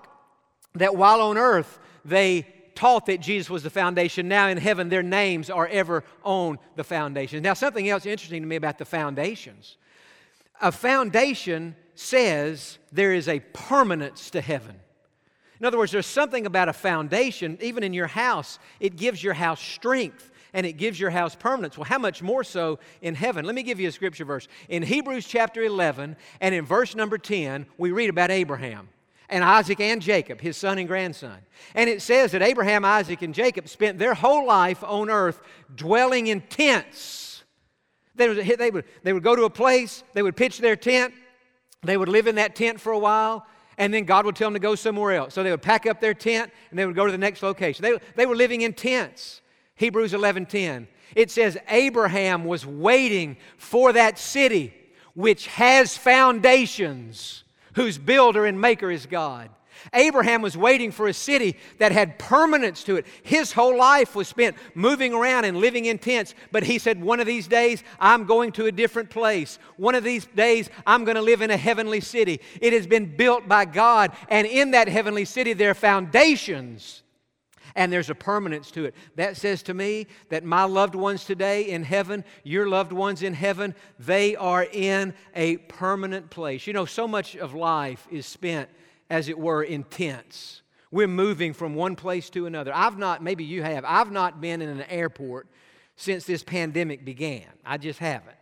that 0.75 0.95
while 0.95 1.21
on 1.21 1.37
earth 1.37 1.79
they 2.03 2.47
taught 2.75 3.05
that 3.07 3.21
Jesus 3.21 3.49
was 3.49 3.63
the 3.63 3.69
foundation, 3.69 4.27
now 4.27 4.47
in 4.47 4.57
heaven 4.57 4.89
their 4.89 5.03
names 5.03 5.49
are 5.49 5.67
ever 5.67 6.03
on 6.23 6.59
the 6.75 6.83
foundation. 6.83 7.43
Now, 7.43 7.53
something 7.53 7.87
else 7.89 8.05
interesting 8.05 8.41
to 8.41 8.47
me 8.47 8.55
about 8.55 8.77
the 8.77 8.85
foundations 8.85 9.77
a 10.63 10.71
foundation 10.71 11.75
says 11.93 12.79
there 12.91 13.13
is 13.13 13.27
a 13.27 13.41
permanence 13.51 14.29
to 14.31 14.41
heaven. 14.41 14.75
In 15.59 15.65
other 15.65 15.77
words, 15.77 15.91
there's 15.91 16.05
something 16.05 16.45
about 16.45 16.69
a 16.69 16.73
foundation, 16.73 17.57
even 17.61 17.83
in 17.83 17.93
your 17.93 18.07
house, 18.07 18.59
it 18.79 18.95
gives 18.95 19.23
your 19.23 19.33
house 19.33 19.61
strength 19.61 20.31
and 20.53 20.65
it 20.65 20.73
gives 20.73 20.99
your 20.99 21.09
house 21.09 21.35
permanence. 21.35 21.77
Well, 21.77 21.85
how 21.85 21.97
much 21.97 22.21
more 22.21 22.43
so 22.43 22.79
in 23.01 23.15
heaven? 23.15 23.45
Let 23.45 23.55
me 23.55 23.63
give 23.63 23.79
you 23.79 23.87
a 23.87 23.91
scripture 23.91 24.25
verse. 24.25 24.47
In 24.69 24.83
Hebrews 24.83 25.25
chapter 25.25 25.63
11 25.63 26.15
and 26.41 26.55
in 26.55 26.65
verse 26.65 26.95
number 26.95 27.17
10, 27.17 27.65
we 27.77 27.91
read 27.91 28.09
about 28.09 28.31
Abraham 28.31 28.87
and 29.29 29.43
Isaac 29.43 29.79
and 29.79 30.01
Jacob, 30.01 30.41
his 30.41 30.57
son 30.57 30.77
and 30.77 30.87
grandson. 30.87 31.37
And 31.75 31.89
it 31.89 32.01
says 32.01 32.31
that 32.31 32.41
Abraham, 32.41 32.85
Isaac, 32.85 33.21
and 33.21 33.33
Jacob 33.33 33.67
spent 33.67 33.97
their 33.99 34.13
whole 34.13 34.45
life 34.45 34.83
on 34.83 35.09
earth 35.09 35.41
dwelling 35.75 36.27
in 36.27 36.41
tents. 36.41 37.43
They 38.15 38.29
would, 38.29 38.45
they, 38.45 38.69
would, 38.69 38.85
they 39.03 39.13
would 39.13 39.23
go 39.23 39.35
to 39.35 39.43
a 39.43 39.49
place, 39.49 40.03
they 40.13 40.21
would 40.21 40.35
pitch 40.35 40.59
their 40.59 40.75
tent, 40.75 41.13
they 41.81 41.97
would 41.97 42.09
live 42.09 42.27
in 42.27 42.35
that 42.35 42.55
tent 42.55 42.79
for 42.79 42.91
a 42.91 42.99
while, 42.99 43.45
and 43.77 43.93
then 43.93 44.05
God 44.05 44.25
would 44.25 44.35
tell 44.35 44.47
them 44.47 44.53
to 44.53 44.59
go 44.59 44.75
somewhere 44.75 45.13
else. 45.13 45.33
So 45.33 45.41
they 45.41 45.51
would 45.51 45.61
pack 45.61 45.85
up 45.87 45.99
their 45.99 46.13
tent 46.13 46.51
and 46.69 46.77
they 46.77 46.85
would 46.85 46.95
go 46.95 47.05
to 47.05 47.11
the 47.11 47.17
next 47.17 47.41
location. 47.41 47.81
They, 47.81 47.97
they 48.15 48.25
were 48.25 48.35
living 48.35 48.61
in 48.61 48.73
tents. 48.73 49.41
Hebrews 49.75 50.13
11:10. 50.13 50.87
It 51.15 51.31
says 51.31 51.57
Abraham 51.67 52.45
was 52.45 52.65
waiting 52.65 53.37
for 53.57 53.93
that 53.93 54.19
city 54.19 54.73
which 55.13 55.47
has 55.47 55.95
foundations, 55.95 57.42
whose 57.75 57.97
builder 57.97 58.45
and 58.45 58.59
maker 58.59 58.91
is 58.91 59.05
God. 59.05 59.49
Abraham 59.93 60.41
was 60.41 60.55
waiting 60.55 60.91
for 60.91 61.07
a 61.07 61.13
city 61.13 61.57
that 61.79 61.91
had 61.91 62.17
permanence 62.17 62.83
to 62.85 62.95
it. 62.95 63.05
His 63.23 63.51
whole 63.51 63.77
life 63.77 64.15
was 64.15 64.27
spent 64.27 64.55
moving 64.75 65.13
around 65.13 65.45
and 65.45 65.57
living 65.57 65.85
in 65.85 65.97
tents, 65.97 66.35
but 66.51 66.63
he 66.63 66.77
said, 66.77 67.01
One 67.01 67.19
of 67.19 67.27
these 67.27 67.47
days, 67.47 67.83
I'm 67.99 68.25
going 68.25 68.51
to 68.53 68.67
a 68.67 68.71
different 68.71 69.09
place. 69.09 69.59
One 69.77 69.95
of 69.95 70.03
these 70.03 70.25
days, 70.25 70.69
I'm 70.85 71.03
going 71.03 71.15
to 71.15 71.21
live 71.21 71.41
in 71.41 71.51
a 71.51 71.57
heavenly 71.57 71.99
city. 71.99 72.39
It 72.61 72.73
has 72.73 72.87
been 72.87 73.15
built 73.15 73.47
by 73.47 73.65
God, 73.65 74.15
and 74.29 74.47
in 74.47 74.71
that 74.71 74.87
heavenly 74.87 75.25
city, 75.25 75.53
there 75.53 75.71
are 75.71 75.75
foundations 75.75 77.02
and 77.75 77.91
there's 77.91 78.09
a 78.09 78.15
permanence 78.15 78.71
to 78.71 78.85
it. 78.85 78.95
That 79.15 79.37
says 79.37 79.63
to 79.63 79.73
me 79.73 80.07
that 80.29 80.43
my 80.43 80.63
loved 80.63 80.95
ones 80.95 81.25
today 81.25 81.63
in 81.63 81.83
heaven, 81.83 82.23
your 82.43 82.67
loved 82.67 82.93
ones 82.93 83.23
in 83.23 83.33
heaven, 83.33 83.75
they 83.99 84.35
are 84.35 84.67
in 84.71 85.13
a 85.35 85.57
permanent 85.57 86.29
place. 86.29 86.67
You 86.67 86.73
know, 86.73 86.85
so 86.85 87.07
much 87.07 87.35
of 87.35 87.53
life 87.53 88.07
is 88.11 88.25
spent 88.25 88.69
as 89.09 89.29
it 89.29 89.37
were, 89.37 89.63
in 89.63 89.83
tents. 89.83 90.61
We're 90.91 91.07
moving 91.07 91.53
from 91.53 91.75
one 91.75 91.95
place 91.95 92.29
to 92.31 92.45
another. 92.45 92.71
I've 92.73 92.97
not, 92.97 93.23
maybe 93.23 93.43
you 93.43 93.63
have, 93.63 93.83
I've 93.87 94.11
not 94.11 94.41
been 94.41 94.61
in 94.61 94.69
an 94.69 94.83
airport 94.83 95.47
since 95.95 96.25
this 96.25 96.43
pandemic 96.43 97.03
began. 97.03 97.47
I 97.65 97.77
just 97.77 97.99
haven't. 97.99 98.37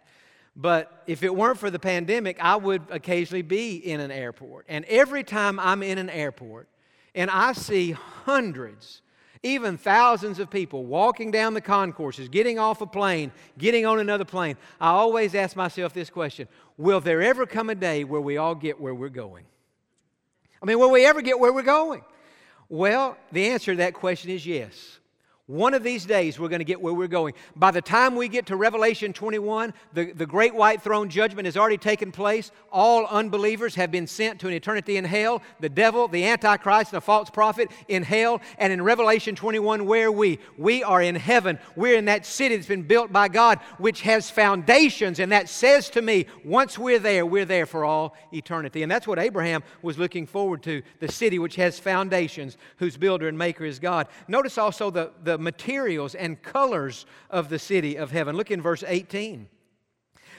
But 0.56 1.04
if 1.08 1.24
it 1.24 1.34
weren't 1.34 1.60
for 1.60 1.70
the 1.70 1.80
pandemic, 1.80 2.38
I 2.41 2.58
would 2.58 2.82
occasionally 2.89 3.41
be 3.41 3.78
in 3.78 4.02
an 4.02 4.12
airport. 4.12 4.65
And 4.67 4.84
every 4.86 5.24
time 5.24 5.60
I'm 5.60 5.82
in 5.82 5.98
an 5.98 6.10
airport 6.10 6.67
and 7.15 7.32
I 7.32 7.54
see 7.54 7.91
hundreds, 7.91 9.02
even 9.44 9.78
thousands 9.78 10.38
of 10.40 10.50
people 10.50 10.86
walking 10.86 11.32
down 11.32 11.54
the 11.54 11.62
concourses, 11.62 12.30
getting 12.30 12.60
off 12.60 12.82
a 12.82 12.86
plane, 12.86 13.32
getting 13.58 13.86
on 13.86 14.00
another 14.00 14.26
plane, 14.26 14.56
I 14.80 14.90
always 14.90 15.34
ask 15.34 15.56
myself 15.56 15.94
this 15.94 16.10
question 16.10 16.48
Will 16.78 17.00
there 17.00 17.22
ever 17.22 17.46
come 17.46 17.70
a 17.70 17.76
day 17.76 18.04
where 18.04 18.22
we 18.22 18.38
all 18.38 18.56
get 18.56 18.80
where 18.80 18.94
we're 18.94 19.10
going? 19.10 19.46
I 20.62 20.66
mean, 20.66 20.78
will 20.78 20.92
we 20.92 21.06
ever 21.06 21.22
get 21.22 21.40
where 21.40 21.52
we're 21.52 21.64
going? 21.64 22.04
Well, 22.70 23.18
the 23.32 23.48
answer 23.48 23.74
to 23.74 23.78
that 23.78 23.96
question 23.96 24.30
is 24.30 24.46
yes. 24.46 25.00
One 25.52 25.74
of 25.74 25.84
these 25.84 26.06
days, 26.06 26.40
we're 26.40 26.48
going 26.48 26.60
to 26.60 26.66
get 26.66 26.82
where 26.82 26.94
we're 26.94 27.10
going. 27.10 27.34
By 27.58 27.72
the 27.72 27.82
time 27.82 28.16
we 28.16 28.30
get 28.30 28.46
to 28.46 28.56
Revelation 28.56 29.12
21, 29.12 29.74
the, 29.94 30.14
the 30.14 30.26
great 30.26 30.56
white 30.56 30.82
throne 30.82 31.10
judgment 31.10 31.46
has 31.46 31.58
already 31.58 31.78
taken 31.78 32.10
place. 32.10 32.52
All 32.72 33.06
unbelievers 33.06 33.76
have 33.76 33.92
been 33.92 34.08
sent 34.08 34.40
to 34.40 34.48
an 34.48 34.54
eternity 34.54 34.96
in 34.96 35.04
hell. 35.04 35.42
The 35.60 35.68
devil, 35.68 36.08
the 36.08 36.24
Antichrist, 36.24 36.94
and 36.94 36.98
the 36.98 37.02
false 37.02 37.30
prophet 37.30 37.70
in 37.90 38.02
hell. 38.02 38.40
And 38.60 38.72
in 38.72 38.82
Revelation 38.82 39.36
21, 39.36 39.86
where 39.86 40.08
are 40.08 40.12
we? 40.14 40.40
We 40.58 40.86
are 40.86 41.02
in 41.02 41.16
heaven. 41.16 41.60
We're 41.76 41.98
in 41.98 42.06
that 42.06 42.26
city 42.26 42.56
that's 42.56 42.70
been 42.70 42.84
built 42.84 43.12
by 43.12 43.28
God, 43.28 43.60
which 43.78 44.04
has 44.04 44.30
foundations. 44.30 45.20
And 45.20 45.34
that 45.34 45.50
says 45.50 45.90
to 45.90 46.02
me, 46.02 46.28
once 46.46 46.80
we're 46.80 46.98
there, 46.98 47.26
we're 47.26 47.44
there 47.44 47.66
for 47.66 47.84
all 47.84 48.16
eternity. 48.32 48.84
And 48.84 48.92
that's 48.92 49.06
what 49.06 49.20
Abraham 49.20 49.64
was 49.82 49.98
looking 49.98 50.28
forward 50.28 50.64
to 50.64 50.82
the 51.02 51.12
city 51.12 51.40
which 51.40 51.58
has 51.58 51.78
foundations, 51.78 52.58
whose 52.78 52.96
builder 52.96 53.28
and 53.28 53.38
maker 53.38 53.66
is 53.66 53.80
God. 53.80 54.08
Notice 54.30 54.58
also 54.58 54.90
the, 54.90 55.12
the 55.26 55.41
materials 55.42 56.16
and 56.16 56.42
colors 56.42 57.06
of 57.30 57.50
the 57.50 57.60
city 57.60 57.98
of 57.98 58.12
heaven. 58.12 58.36
Look 58.36 58.52
in 58.52 58.62
verse 58.62 58.84
18. 58.86 59.48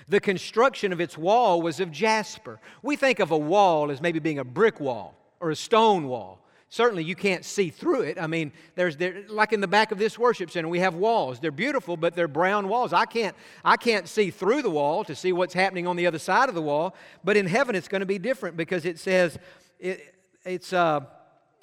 The 0.08 0.20
construction 0.20 0.92
of 0.92 1.00
its 1.00 1.16
wall 1.16 1.62
was 1.62 1.80
of 1.80 1.90
jasper. 1.90 2.60
We 2.82 2.96
think 2.96 3.18
of 3.20 3.30
a 3.30 3.38
wall 3.38 3.90
as 3.90 4.00
maybe 4.00 4.18
being 4.18 4.38
a 4.38 4.44
brick 4.44 4.80
wall 4.80 5.14
or 5.40 5.50
a 5.50 5.56
stone 5.56 6.08
wall. 6.08 6.38
Certainly, 6.68 7.04
you 7.04 7.14
can't 7.14 7.44
see 7.44 7.68
through 7.68 8.00
it. 8.00 8.18
I 8.18 8.26
mean, 8.26 8.50
there's 8.76 8.96
there, 8.96 9.24
like 9.28 9.52
in 9.52 9.60
the 9.60 9.68
back 9.68 9.92
of 9.92 9.98
this 9.98 10.18
worship 10.18 10.50
center, 10.50 10.68
we 10.68 10.78
have 10.78 10.94
walls. 10.94 11.38
They're 11.38 11.50
beautiful, 11.50 11.98
but 11.98 12.14
they're 12.14 12.28
brown 12.28 12.66
walls. 12.66 12.94
I 12.94 13.04
can't, 13.04 13.36
I 13.62 13.76
can't 13.76 14.08
see 14.08 14.30
through 14.30 14.62
the 14.62 14.70
wall 14.70 15.04
to 15.04 15.14
see 15.14 15.34
what's 15.34 15.52
happening 15.52 15.86
on 15.86 15.96
the 15.96 16.06
other 16.06 16.18
side 16.18 16.48
of 16.48 16.54
the 16.54 16.62
wall. 16.62 16.94
But 17.22 17.36
in 17.36 17.46
heaven, 17.46 17.74
it's 17.74 17.88
going 17.88 18.00
to 18.00 18.06
be 18.06 18.18
different 18.18 18.56
because 18.56 18.86
it 18.86 18.98
says 18.98 19.38
it, 19.78 20.14
it's 20.44 20.72
uh, 20.72 21.00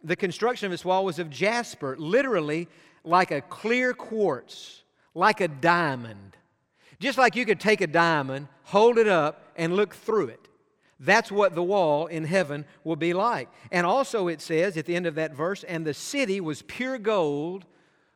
the 0.03 0.15
construction 0.15 0.67
of 0.67 0.73
its 0.73 0.85
wall 0.85 1.03
was 1.03 1.17
of 1.17 1.31
jasper. 1.31 1.95
Literally, 1.97 2.67
like 3.03 3.31
a 3.31 3.41
clear 3.41 3.93
quartz, 3.93 4.83
like 5.13 5.41
a 5.41 5.47
diamond. 5.47 6.37
Just 6.99 7.17
like 7.17 7.35
you 7.35 7.45
could 7.45 7.59
take 7.59 7.81
a 7.81 7.87
diamond, 7.87 8.47
hold 8.63 8.97
it 8.97 9.07
up, 9.07 9.41
and 9.55 9.75
look 9.75 9.95
through 9.95 10.27
it. 10.27 10.47
That's 10.99 11.31
what 11.31 11.55
the 11.55 11.63
wall 11.63 12.07
in 12.07 12.25
heaven 12.25 12.65
will 12.83 12.97
be 12.97 13.13
like. 13.13 13.49
And 13.71 13.85
also, 13.85 14.27
it 14.27 14.41
says 14.41 14.75
at 14.75 14.85
the 14.85 14.95
end 14.95 15.05
of 15.05 15.15
that 15.15 15.33
verse, 15.33 15.63
and 15.63 15.85
the 15.85 15.93
city 15.93 16.41
was 16.41 16.61
pure 16.63 16.97
gold 16.97 17.65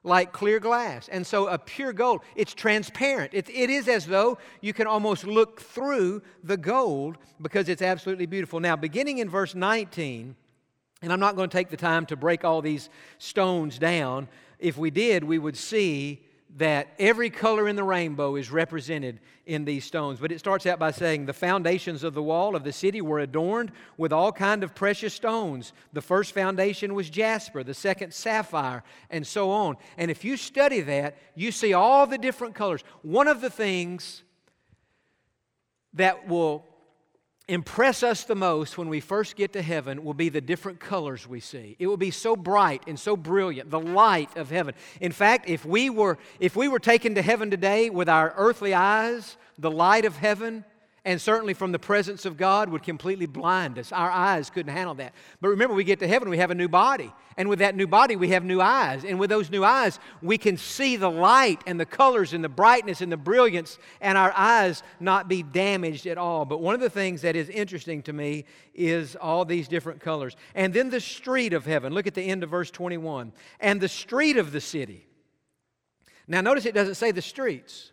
like 0.03 0.33
clear 0.33 0.59
glass. 0.59 1.07
And 1.07 1.25
so, 1.25 1.47
a 1.47 1.57
pure 1.57 1.93
gold, 1.93 2.21
it's 2.35 2.53
transparent. 2.53 3.33
It, 3.33 3.49
it 3.49 3.69
is 3.69 3.87
as 3.87 4.05
though 4.05 4.37
you 4.61 4.73
can 4.73 4.85
almost 4.85 5.25
look 5.25 5.61
through 5.61 6.21
the 6.43 6.57
gold 6.57 7.17
because 7.41 7.69
it's 7.69 7.81
absolutely 7.81 8.25
beautiful. 8.25 8.59
Now, 8.59 8.75
beginning 8.75 9.19
in 9.19 9.29
verse 9.29 9.55
19, 9.55 10.35
and 11.01 11.13
I'm 11.13 11.19
not 11.19 11.35
going 11.35 11.49
to 11.49 11.57
take 11.57 11.69
the 11.69 11.77
time 11.77 12.05
to 12.07 12.15
break 12.15 12.43
all 12.43 12.61
these 12.61 12.89
stones 13.17 13.77
down, 13.77 14.27
if 14.63 14.77
we 14.77 14.89
did, 14.89 15.25
we 15.25 15.37
would 15.37 15.57
see 15.57 16.23
that 16.55 16.93
every 16.97 17.29
color 17.29 17.67
in 17.67 17.75
the 17.75 17.83
rainbow 17.83 18.35
is 18.35 18.49
represented 18.49 19.19
in 19.45 19.65
these 19.65 19.83
stones. 19.83 20.19
But 20.19 20.31
it 20.31 20.39
starts 20.39 20.65
out 20.65 20.79
by 20.79 20.91
saying 20.91 21.25
the 21.25 21.33
foundations 21.33 22.03
of 22.03 22.13
the 22.13 22.23
wall 22.23 22.55
of 22.55 22.63
the 22.63 22.71
city 22.71 23.01
were 23.01 23.19
adorned 23.19 23.71
with 23.97 24.13
all 24.13 24.31
kind 24.31 24.63
of 24.63 24.73
precious 24.73 25.13
stones. 25.13 25.73
The 25.91 26.01
first 26.01 26.31
foundation 26.31 26.93
was 26.93 27.09
jasper 27.09 27.63
the 27.63 27.73
second 27.73 28.13
sapphire 28.13 28.83
and 29.09 29.27
so 29.27 29.51
on. 29.51 29.75
And 29.97 30.09
if 30.09 30.23
you 30.23 30.37
study 30.37 30.79
that 30.81 31.17
you 31.35 31.51
see 31.51 31.73
all 31.73 32.07
the 32.07 32.17
different 32.17 32.55
colors. 32.55 32.83
One 33.01 33.27
of 33.27 33.41
the 33.41 33.49
things 33.49 34.23
that 35.93 36.27
will 36.27 36.65
impress 37.47 38.03
us 38.03 38.23
the 38.23 38.35
most 38.35 38.77
when 38.77 38.87
we 38.87 38.99
first 38.99 39.35
get 39.35 39.53
to 39.53 39.61
heaven 39.61 40.03
will 40.03 40.13
be 40.13 40.29
the 40.29 40.41
different 40.41 40.79
colors 40.79 41.27
we 41.27 41.39
see. 41.39 41.75
It 41.77 41.87
will 41.87 41.97
be 41.97 42.11
so 42.11 42.35
bright 42.35 42.83
and 42.87 42.97
so 42.97 43.17
brilliant, 43.17 43.69
the 43.69 43.79
light 43.79 44.35
of 44.37 44.49
heaven. 44.49 44.75
In 45.01 45.11
fact, 45.11 45.49
if 45.49 45.65
we 45.65 45.89
were 45.89 46.17
if 46.39 46.55
we 46.55 46.67
were 46.67 46.79
taken 46.79 47.15
to 47.15 47.21
heaven 47.21 47.51
today 47.51 47.89
with 47.89 48.07
our 48.07 48.33
earthly 48.37 48.73
eyes, 48.73 49.37
the 49.57 49.71
light 49.71 50.05
of 50.05 50.15
heaven 50.17 50.63
and 51.05 51.19
certainly 51.19 51.53
from 51.53 51.73
the 51.73 51.79
presence 51.79 52.25
of 52.25 52.37
God 52.37 52.69
would 52.69 52.81
completely 52.81 53.25
blind 53.25 53.77
us. 53.77 53.91
Our 53.91 54.09
eyes 54.09 54.49
couldn't 54.49 54.73
handle 54.73 54.95
that. 54.95 55.13
But 55.41 55.49
remember, 55.49 55.75
we 55.75 55.83
get 55.83 55.99
to 55.99 56.07
heaven, 56.07 56.29
we 56.29 56.37
have 56.37 56.51
a 56.51 56.55
new 56.55 56.69
body. 56.69 57.11
And 57.35 57.49
with 57.49 57.59
that 57.59 57.75
new 57.75 57.87
body, 57.87 58.15
we 58.15 58.29
have 58.29 58.45
new 58.45 58.61
eyes. 58.61 59.03
And 59.03 59.19
with 59.19 59.29
those 59.29 59.49
new 59.49 59.65
eyes, 59.65 59.99
we 60.21 60.37
can 60.37 60.55
see 60.55 60.95
the 60.95 61.11
light 61.11 61.61
and 61.67 61.77
the 61.77 61.85
colors 61.85 62.31
and 62.31 62.41
the 62.41 62.49
brightness 62.49 63.01
and 63.01 63.11
the 63.11 63.17
brilliance, 63.17 63.79
and 63.99 64.17
our 64.17 64.31
eyes 64.33 64.81
not 65.01 65.27
be 65.27 65.43
damaged 65.43 66.05
at 66.05 66.17
all. 66.17 66.45
But 66.45 66.61
one 66.61 66.73
of 66.73 66.81
the 66.81 66.89
things 66.89 67.21
that 67.23 67.35
is 67.35 67.49
interesting 67.49 68.01
to 68.03 68.13
me 68.13 68.45
is 68.73 69.17
all 69.17 69.43
these 69.43 69.67
different 69.67 69.99
colors. 69.99 70.37
And 70.55 70.73
then 70.73 70.89
the 70.89 71.01
street 71.01 71.51
of 71.51 71.65
heaven. 71.65 71.93
Look 71.93 72.07
at 72.07 72.13
the 72.13 72.23
end 72.23 72.43
of 72.43 72.49
verse 72.49 72.71
21. 72.71 73.33
And 73.59 73.81
the 73.81 73.89
street 73.89 74.37
of 74.37 74.53
the 74.53 74.61
city. 74.61 75.05
Now, 76.27 76.39
notice 76.39 76.65
it 76.65 76.73
doesn't 76.73 76.95
say 76.95 77.11
the 77.11 77.21
streets. 77.21 77.92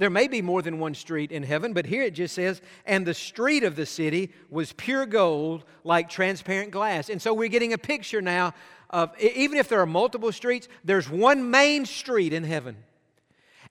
There 0.00 0.08
may 0.08 0.28
be 0.28 0.40
more 0.40 0.62
than 0.62 0.78
one 0.78 0.94
street 0.94 1.30
in 1.30 1.42
heaven, 1.42 1.74
but 1.74 1.84
here 1.84 2.02
it 2.02 2.14
just 2.14 2.34
says, 2.34 2.62
and 2.86 3.06
the 3.06 3.12
street 3.12 3.64
of 3.64 3.76
the 3.76 3.84
city 3.84 4.32
was 4.48 4.72
pure 4.72 5.04
gold 5.04 5.62
like 5.84 6.08
transparent 6.08 6.70
glass. 6.70 7.10
And 7.10 7.20
so 7.20 7.34
we're 7.34 7.50
getting 7.50 7.74
a 7.74 7.78
picture 7.78 8.22
now 8.22 8.54
of, 8.88 9.10
even 9.20 9.58
if 9.58 9.68
there 9.68 9.78
are 9.78 9.84
multiple 9.84 10.32
streets, 10.32 10.68
there's 10.84 11.10
one 11.10 11.50
main 11.50 11.84
street 11.84 12.32
in 12.32 12.44
heaven. 12.44 12.78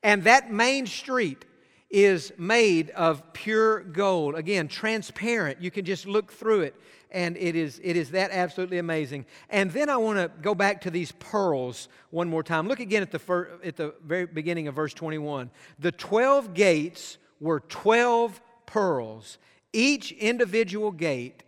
And 0.03 0.23
that 0.25 0.51
main 0.51 0.85
street 0.85 1.45
is 1.89 2.31
made 2.37 2.91
of 2.91 3.33
pure 3.33 3.79
gold. 3.79 4.35
Again, 4.35 4.67
transparent. 4.67 5.63
You 5.63 5.71
can 5.71 5.83
just 5.83 6.05
look 6.05 6.31
through 6.31 6.61
it 6.61 6.75
and 7.12 7.38
it 7.38 7.56
is, 7.56 7.80
it 7.84 7.95
is 7.95 8.12
that 8.12 8.32
absolutely 8.32 8.78
amazing. 8.78 9.26
And 9.50 9.72
then 9.72 9.89
I 9.89 9.98
want 9.98 10.19
to 10.19 10.30
go 10.41 10.54
back 10.54 10.82
to 10.82 10.91
these 10.91 11.12
pearls 11.13 11.88
one 12.12 12.28
more 12.28 12.43
time. 12.43 12.67
Look 12.67 12.80
again 12.80 13.02
at 13.02 13.12
the, 13.12 13.19
fir- 13.19 13.60
at 13.63 13.76
the 13.76 13.95
very 14.06 14.26
beginning 14.26 14.67
of 14.67 14.76
verse 14.76 14.93
21. 14.93 15.50
The 15.80 15.91
12 15.91 16.54
gates 16.54 17.17
were 17.39 17.62
12 17.62 18.41
pearls, 18.65 19.39
each 19.74 20.12
individual 20.12 20.91
gate 20.91 21.43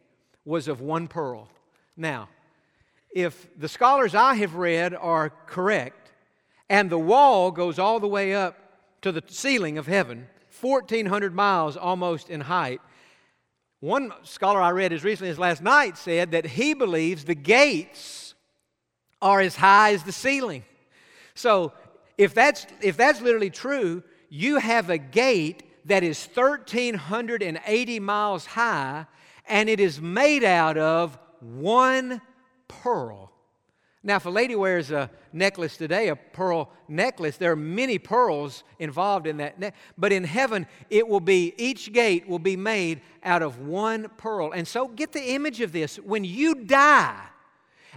was 0.45 0.67
of 0.67 0.81
one 0.81 1.07
pearl. 1.07 1.47
Now, 1.95 2.29
if 3.13 3.47
the 3.59 3.67
scholars 3.67 4.15
I 4.15 4.35
have 4.35 4.55
read 4.55 4.95
are 4.95 5.31
correct, 5.45 6.11
and 6.69 6.89
the 6.89 6.97
wall 6.97 7.51
goes 7.51 7.77
all 7.77 7.99
the 7.99 8.07
way 8.07 8.33
up 8.33 8.57
to 9.01 9.11
the 9.11 9.23
ceiling 9.27 9.77
of 9.77 9.87
heaven, 9.87 10.27
1,400 10.61 11.33
miles 11.33 11.77
almost 11.77 12.29
in 12.29 12.41
height, 12.41 12.81
one 13.81 14.13
scholar 14.21 14.61
I 14.61 14.69
read 14.69 14.93
as 14.93 15.03
recently 15.03 15.31
as 15.31 15.39
last 15.39 15.61
night 15.61 15.97
said 15.97 16.31
that 16.31 16.45
he 16.45 16.75
believes 16.75 17.25
the 17.25 17.35
gates 17.35 18.35
are 19.21 19.41
as 19.41 19.55
high 19.55 19.93
as 19.93 20.03
the 20.03 20.11
ceiling. 20.11 20.63
So 21.33 21.73
if 22.15 22.35
that's, 22.35 22.67
if 22.81 22.95
that's 22.95 23.21
literally 23.21 23.49
true, 23.49 24.03
you 24.29 24.57
have 24.57 24.91
a 24.91 24.99
gate 24.99 25.63
that 25.85 26.03
is 26.03 26.23
1,380 26.31 27.99
miles 27.99 28.45
high 28.45 29.07
and 29.47 29.67
it 29.67 29.79
is 29.79 29.99
made 29.99 30.43
out 30.43 30.77
of 30.77 31.17
one 31.39 32.21
pearl. 32.67 33.30
Now, 34.03 34.15
if 34.15 34.25
a 34.25 34.31
lady 34.31 34.55
wears 34.55 34.89
a 34.89 35.11
necklace 35.31 35.77
today, 35.77 36.07
a 36.07 36.15
pearl 36.15 36.71
necklace, 36.87 37.37
there 37.37 37.51
are 37.51 37.55
many 37.55 37.99
pearls 37.99 38.63
involved 38.79 39.27
in 39.27 39.37
that. 39.37 39.59
Ne- 39.59 39.73
but 39.95 40.11
in 40.11 40.23
heaven, 40.23 40.65
it 40.89 41.07
will 41.07 41.19
be, 41.19 41.53
each 41.57 41.93
gate 41.93 42.27
will 42.27 42.39
be 42.39 42.57
made 42.57 43.01
out 43.23 43.43
of 43.43 43.59
one 43.59 44.09
pearl. 44.17 44.53
And 44.53 44.67
so 44.67 44.87
get 44.87 45.11
the 45.11 45.33
image 45.33 45.61
of 45.61 45.71
this. 45.71 45.97
When 45.97 46.23
you 46.23 46.55
die 46.55 47.21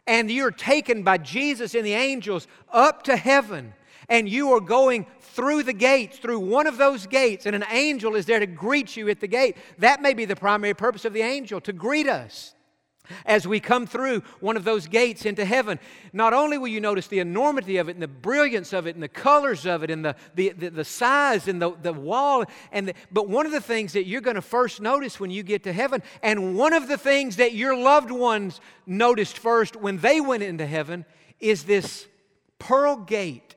and 0.07 0.31
you're 0.31 0.51
taken 0.51 1.05
by 1.05 1.17
Jesus 1.19 1.75
and 1.75 1.87
the 1.87 1.95
angels 1.95 2.49
up 2.71 3.05
to 3.05 3.17
heaven, 3.17 3.73
and 4.11 4.29
you 4.29 4.53
are 4.53 4.61
going 4.61 5.07
through 5.21 5.63
the 5.63 5.73
gates, 5.73 6.19
through 6.19 6.41
one 6.41 6.67
of 6.67 6.77
those 6.77 7.07
gates, 7.07 7.47
and 7.47 7.57
an 7.57 7.65
angel 7.71 8.15
is 8.15 8.27
there 8.27 8.41
to 8.41 8.47
greet 8.47 8.95
you 8.95 9.09
at 9.09 9.21
the 9.21 9.27
gate, 9.27 9.57
that 9.79 10.03
may 10.03 10.13
be 10.13 10.27
the 10.27 10.37
primary 10.37 10.75
purpose 10.75 11.07
of 11.07 11.15
the 11.15 11.23
angel, 11.23 11.63
to 11.63 11.73
greet 11.73 12.07
us 12.07 12.55
as 13.27 13.47
we 13.47 13.61
come 13.61 13.87
through 13.87 14.23
one 14.41 14.57
of 14.57 14.65
those 14.65 14.87
gates 14.87 15.27
into 15.27 15.45
heaven, 15.45 15.79
not 16.13 16.33
only 16.33 16.59
will 16.59 16.69
you 16.69 16.81
notice 16.81 17.07
the 17.07 17.19
enormity 17.19 17.77
of 17.77 17.89
it 17.89 17.93
and 17.93 18.03
the 18.03 18.09
brilliance 18.09 18.73
of 18.73 18.87
it 18.87 18.95
and 18.95 19.03
the 19.03 19.09
colors 19.09 19.67
of 19.67 19.83
it 19.83 19.91
and 19.91 20.05
the, 20.05 20.17
the, 20.35 20.51
the, 20.51 20.71
the 20.71 20.85
size 20.85 21.49
and 21.49 21.61
the, 21.61 21.73
the 21.83 21.93
wall, 21.93 22.45
and 22.73 22.89
the, 22.89 22.95
but 23.13 23.29
one 23.29 23.47
of 23.47 23.53
the 23.53 23.61
things 23.61 23.93
that 23.93 24.07
you're 24.07 24.21
going 24.21 24.37
to 24.37 24.43
first 24.43 24.81
notice 24.81 25.21
when 25.21 25.31
you 25.31 25.43
get 25.43 25.63
to 25.65 25.73
heaven, 25.73 26.03
and 26.23 26.57
one 26.57 26.73
of 26.73 26.89
the 26.89 26.99
things 26.99 27.37
that 27.37 27.55
your 27.55 27.77
loved 27.77 28.11
ones 28.11 28.61
noticed 28.87 29.39
first 29.39 29.77
when 29.77 29.99
they 29.99 30.21
went 30.21 30.43
into 30.43 30.67
heaven, 30.67 31.05
is 31.41 31.65
this 31.65 32.07
pearl 32.59 32.97
gate. 32.97 33.55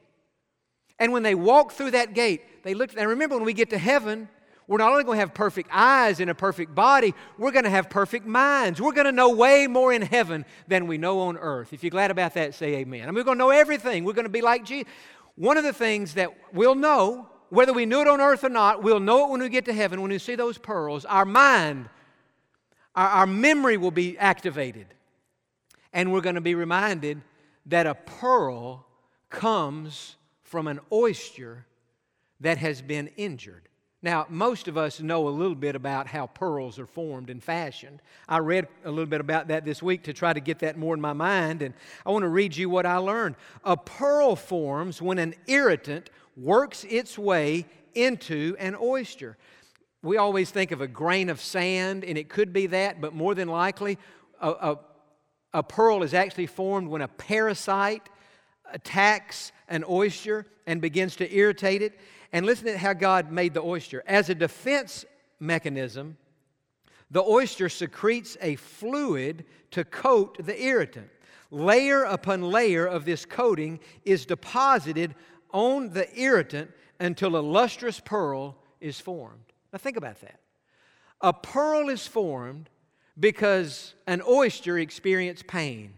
And 0.99 1.13
when 1.13 1.23
they 1.23 1.35
walked 1.35 1.73
through 1.73 1.91
that 1.91 2.13
gate, 2.13 2.63
they 2.63 2.73
looked, 2.73 2.95
and 2.95 3.07
remember 3.07 3.35
when 3.35 3.45
we 3.45 3.53
get 3.53 3.69
to 3.69 3.77
heaven, 3.77 4.27
we're 4.67 4.79
not 4.79 4.91
only 4.91 5.05
going 5.05 5.15
to 5.15 5.21
have 5.21 5.33
perfect 5.33 5.69
eyes 5.71 6.19
and 6.19 6.29
a 6.29 6.35
perfect 6.35 6.75
body, 6.75 7.13
we're 7.37 7.51
going 7.51 7.63
to 7.63 7.69
have 7.69 7.89
perfect 7.89 8.25
minds. 8.25 8.81
We're 8.81 8.91
going 8.91 9.05
to 9.05 9.13
know 9.13 9.29
way 9.29 9.65
more 9.65 9.93
in 9.93 10.01
heaven 10.01 10.45
than 10.67 10.87
we 10.87 10.97
know 10.97 11.21
on 11.21 11.37
earth. 11.37 11.71
If 11.71 11.83
you're 11.83 11.89
glad 11.89 12.11
about 12.11 12.33
that, 12.33 12.53
say 12.53 12.75
amen. 12.75 13.03
And 13.03 13.15
we're 13.15 13.23
going 13.23 13.37
to 13.37 13.43
know 13.43 13.49
everything. 13.49 14.03
We're 14.03 14.13
going 14.13 14.25
to 14.25 14.29
be 14.29 14.41
like 14.41 14.65
Jesus. 14.65 14.91
One 15.35 15.55
of 15.55 15.63
the 15.63 15.71
things 15.71 16.15
that 16.15 16.31
we'll 16.51 16.75
know, 16.75 17.29
whether 17.49 17.71
we 17.71 17.85
knew 17.85 18.01
it 18.01 18.07
on 18.07 18.19
earth 18.19 18.43
or 18.43 18.49
not, 18.49 18.83
we'll 18.83 18.99
know 18.99 19.25
it 19.25 19.31
when 19.31 19.41
we 19.41 19.47
get 19.47 19.65
to 19.65 19.73
heaven, 19.73 20.01
when 20.01 20.11
we 20.11 20.17
see 20.17 20.35
those 20.35 20.57
pearls. 20.57 21.05
Our 21.05 21.25
mind, 21.25 21.87
our, 22.93 23.07
our 23.07 23.27
memory 23.27 23.77
will 23.77 23.91
be 23.91 24.17
activated. 24.17 24.87
And 25.93 26.11
we're 26.11 26.21
going 26.21 26.35
to 26.35 26.41
be 26.41 26.55
reminded 26.55 27.21
that 27.67 27.87
a 27.87 27.95
pearl 27.95 28.85
comes 29.29 30.17
from 30.43 30.67
an 30.67 30.81
oyster 30.91 31.65
that 32.41 32.57
has 32.57 32.81
been 32.81 33.07
injured. 33.15 33.66
Now, 34.03 34.27
most 34.29 34.67
of 34.67 34.77
us 34.77 35.01
know 35.01 35.27
a 35.27 35.29
little 35.29 35.55
bit 35.55 35.75
about 35.75 36.05
how 36.05 36.27
pearls 36.27 36.77
are 36.77 36.85
formed 36.85 37.31
and 37.31 37.43
fashioned. 37.43 38.01
I 38.29 38.37
read 38.39 38.67
a 38.85 38.91
little 38.91 39.07
bit 39.07 39.21
about 39.21 39.47
that 39.47 39.65
this 39.65 39.81
week 39.81 40.03
to 40.03 40.13
try 40.13 40.33
to 40.33 40.39
get 40.39 40.59
that 40.59 40.77
more 40.77 40.93
in 40.93 41.01
my 41.01 41.13
mind, 41.13 41.63
and 41.63 41.73
I 42.05 42.11
want 42.11 42.21
to 42.21 42.29
read 42.29 42.55
you 42.55 42.69
what 42.69 42.85
I 42.85 42.97
learned. 42.97 43.35
A 43.63 43.75
pearl 43.75 44.35
forms 44.35 45.01
when 45.01 45.17
an 45.17 45.33
irritant 45.47 46.11
works 46.35 46.85
its 46.87 47.17
way 47.17 47.65
into 47.95 48.55
an 48.59 48.75
oyster. 48.79 49.35
We 50.03 50.17
always 50.17 50.51
think 50.51 50.71
of 50.71 50.79
a 50.79 50.87
grain 50.87 51.29
of 51.29 51.41
sand, 51.41 52.05
and 52.05 52.19
it 52.19 52.29
could 52.29 52.53
be 52.53 52.67
that, 52.67 53.01
but 53.01 53.15
more 53.15 53.33
than 53.33 53.47
likely, 53.47 53.97
a, 54.39 54.49
a, 54.49 54.79
a 55.55 55.63
pearl 55.63 56.03
is 56.03 56.13
actually 56.13 56.45
formed 56.45 56.87
when 56.87 57.01
a 57.01 57.07
parasite 57.07 58.07
attacks 58.71 59.51
an 59.67 59.83
oyster 59.89 60.45
and 60.67 60.81
begins 60.81 61.15
to 61.15 61.35
irritate 61.35 61.81
it. 61.81 61.99
And 62.31 62.45
listen 62.45 62.65
to 62.65 62.77
how 62.77 62.93
God 62.93 63.31
made 63.31 63.53
the 63.53 63.61
oyster. 63.63 64.03
As 64.05 64.29
a 64.29 64.35
defense 64.35 65.05
mechanism, 65.39 66.17
the 67.09 67.23
oyster 67.23 67.69
secretes 67.69 68.37
a 68.41 68.55
fluid 68.55 69.45
to 69.71 69.85
coat 69.85 70.37
the 70.45 70.61
irritant. 70.61 71.09
Layer 71.51 72.03
upon 72.03 72.41
layer 72.41 72.85
of 72.85 73.05
this 73.05 73.25
coating 73.25 73.79
is 74.03 74.25
deposited 74.25 75.15
on 75.53 75.91
the 75.91 76.19
irritant 76.19 76.71
until 76.99 77.37
a 77.37 77.39
lustrous 77.39 78.01
pearl 78.01 78.57
is 78.81 78.99
formed. 78.99 79.53
Now, 79.71 79.79
think 79.79 79.97
about 79.97 80.19
that. 80.21 80.39
A 81.21 81.33
pearl 81.33 81.89
is 81.89 82.05
formed 82.05 82.69
because 83.19 83.95
an 84.05 84.21
oyster 84.27 84.77
experienced 84.77 85.47
pain. 85.47 85.93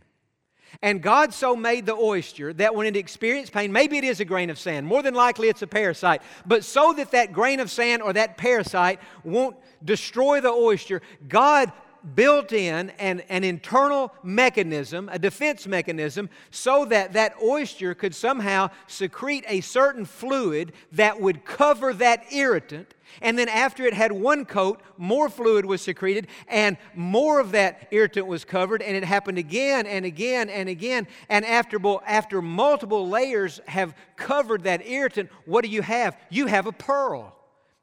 And 0.82 1.01
God 1.01 1.34
so 1.34 1.55
made 1.55 1.86
the 1.86 1.95
oyster 1.95 2.53
that 2.53 2.73
when 2.75 2.88
it 2.88 2.95
experienced 2.95 3.51
pain, 3.51 3.71
maybe 3.71 3.97
it 3.97 4.03
is 4.03 4.19
a 4.19 4.25
grain 4.25 4.49
of 4.49 4.60
sand, 4.60 4.88
more 4.88 5.03
than 5.03 5.13
likely 5.13 5.49
it's 5.49 5.62
a 5.62 5.67
parasite, 5.67 6.21
but 6.45 6.63
so 6.63 6.93
that 6.93 7.12
that 7.12 7.34
grain 7.34 7.60
of 7.60 7.69
sand 7.69 8.01
or 8.01 8.13
that 8.13 8.38
parasite 8.38 8.99
won't 9.23 9.55
destroy 9.84 10.41
the 10.41 10.51
oyster, 10.51 11.01
God 11.27 11.71
built 12.15 12.51
in 12.51 12.91
an, 12.91 13.21
an 13.29 13.43
internal 13.43 14.13
mechanism, 14.23 15.09
a 15.12 15.19
defense 15.19 15.67
mechanism, 15.67 16.29
so 16.51 16.85
that 16.85 17.13
that 17.13 17.33
oyster 17.41 17.93
could 17.93 18.15
somehow 18.15 18.69
secrete 18.88 19.45
a 19.47 19.62
certain 19.62 20.05
fluid 20.05 20.73
that 20.91 21.19
would 21.19 21.45
cover 21.45 21.93
that 21.93 22.31
irritant. 22.31 22.93
And 23.21 23.38
then, 23.38 23.49
after 23.49 23.85
it 23.85 23.93
had 23.93 24.12
one 24.12 24.45
coat, 24.45 24.81
more 24.97 25.29
fluid 25.29 25.65
was 25.65 25.81
secreted, 25.81 26.27
and 26.47 26.77
more 26.93 27.39
of 27.39 27.51
that 27.51 27.88
irritant 27.91 28.27
was 28.27 28.45
covered. 28.45 28.81
And 28.81 28.95
it 28.95 29.03
happened 29.03 29.38
again 29.38 29.88
and 29.88 30.05
again 30.05 30.49
and 30.49 30.69
again. 30.69 31.07
And 31.27 31.43
after, 31.43 31.79
after 32.05 32.41
multiple 32.41 33.09
layers 33.09 33.59
have 33.67 33.95
covered 34.15 34.63
that 34.63 34.88
irritant, 34.88 35.31
what 35.45 35.63
do 35.63 35.71
you 35.71 35.81
have? 35.81 36.17
You 36.29 36.45
have 36.45 36.67
a 36.67 36.71
pearl. 36.71 37.35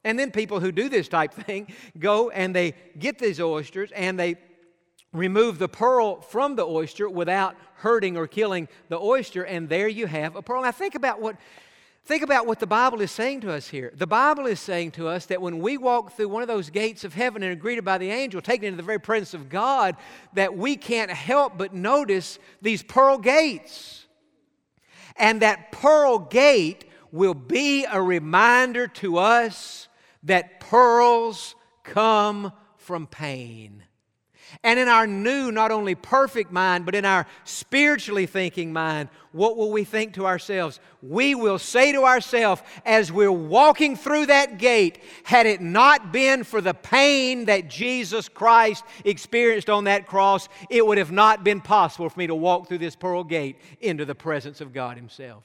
And 0.06 0.16
then 0.16 0.30
people 0.30 0.60
who 0.60 0.70
do 0.70 0.88
this 0.88 1.08
type 1.08 1.34
thing 1.46 1.66
go 1.98 2.30
and 2.30 2.54
they 2.54 2.74
get 2.98 3.18
these 3.18 3.40
oysters 3.40 3.90
and 3.92 4.18
they 4.18 4.36
remove 5.12 5.58
the 5.58 5.68
pearl 5.68 6.20
from 6.20 6.54
the 6.54 6.64
oyster 6.64 7.08
without 7.08 7.56
hurting 7.76 8.16
or 8.16 8.26
killing 8.26 8.68
the 8.88 8.98
oyster, 8.98 9.42
and 9.42 9.68
there 9.68 9.88
you 9.88 10.06
have 10.06 10.36
a 10.36 10.42
pearl. 10.42 10.62
Now 10.62 10.72
think 10.72 10.94
about 10.94 11.20
what 11.20 11.36
think 12.04 12.22
about 12.22 12.46
what 12.46 12.60
the 12.60 12.66
Bible 12.68 13.00
is 13.00 13.10
saying 13.10 13.40
to 13.40 13.52
us 13.52 13.66
here. 13.66 13.92
The 13.96 14.06
Bible 14.06 14.46
is 14.46 14.60
saying 14.60 14.92
to 14.92 15.08
us 15.08 15.26
that 15.26 15.42
when 15.42 15.58
we 15.58 15.76
walk 15.76 16.12
through 16.12 16.28
one 16.28 16.42
of 16.42 16.46
those 16.46 16.70
gates 16.70 17.02
of 17.02 17.12
heaven 17.12 17.42
and 17.42 17.50
are 17.50 17.60
greeted 17.60 17.84
by 17.84 17.98
the 17.98 18.10
angel, 18.10 18.40
taken 18.40 18.66
into 18.66 18.76
the 18.76 18.84
very 18.84 19.00
presence 19.00 19.34
of 19.34 19.48
God, 19.48 19.96
that 20.34 20.56
we 20.56 20.76
can't 20.76 21.10
help 21.10 21.58
but 21.58 21.74
notice 21.74 22.38
these 22.62 22.84
pearl 22.84 23.18
gates. 23.18 24.06
And 25.16 25.42
that 25.42 25.72
pearl 25.72 26.20
gate 26.20 26.84
will 27.10 27.34
be 27.34 27.84
a 27.90 28.00
reminder 28.00 28.86
to 28.86 29.18
us 29.18 29.85
that 30.26 30.60
pearls 30.60 31.54
come 31.82 32.52
from 32.76 33.06
pain. 33.06 33.82
And 34.62 34.78
in 34.78 34.88
our 34.88 35.06
new, 35.06 35.50
not 35.50 35.70
only 35.70 35.94
perfect 35.94 36.52
mind, 36.52 36.84
but 36.84 36.94
in 36.94 37.04
our 37.04 37.26
spiritually 37.44 38.26
thinking 38.26 38.72
mind, 38.72 39.08
what 39.32 39.56
will 39.56 39.70
we 39.70 39.84
think 39.84 40.14
to 40.14 40.26
ourselves? 40.26 40.80
We 41.02 41.34
will 41.34 41.58
say 41.58 41.92
to 41.92 42.04
ourselves 42.04 42.62
as 42.84 43.10
we're 43.10 43.32
walking 43.32 43.96
through 43.96 44.26
that 44.26 44.58
gate, 44.58 45.00
had 45.24 45.46
it 45.46 45.60
not 45.60 46.12
been 46.12 46.44
for 46.44 46.60
the 46.60 46.74
pain 46.74 47.46
that 47.46 47.68
Jesus 47.68 48.28
Christ 48.28 48.84
experienced 49.04 49.68
on 49.68 49.84
that 49.84 50.06
cross, 50.06 50.48
it 50.70 50.86
would 50.86 50.98
have 50.98 51.12
not 51.12 51.44
been 51.44 51.60
possible 51.60 52.08
for 52.08 52.18
me 52.18 52.28
to 52.28 52.34
walk 52.34 52.68
through 52.68 52.78
this 52.78 52.96
pearl 52.96 53.24
gate 53.24 53.56
into 53.80 54.04
the 54.04 54.14
presence 54.14 54.60
of 54.60 54.72
God 54.72 54.96
Himself. 54.96 55.44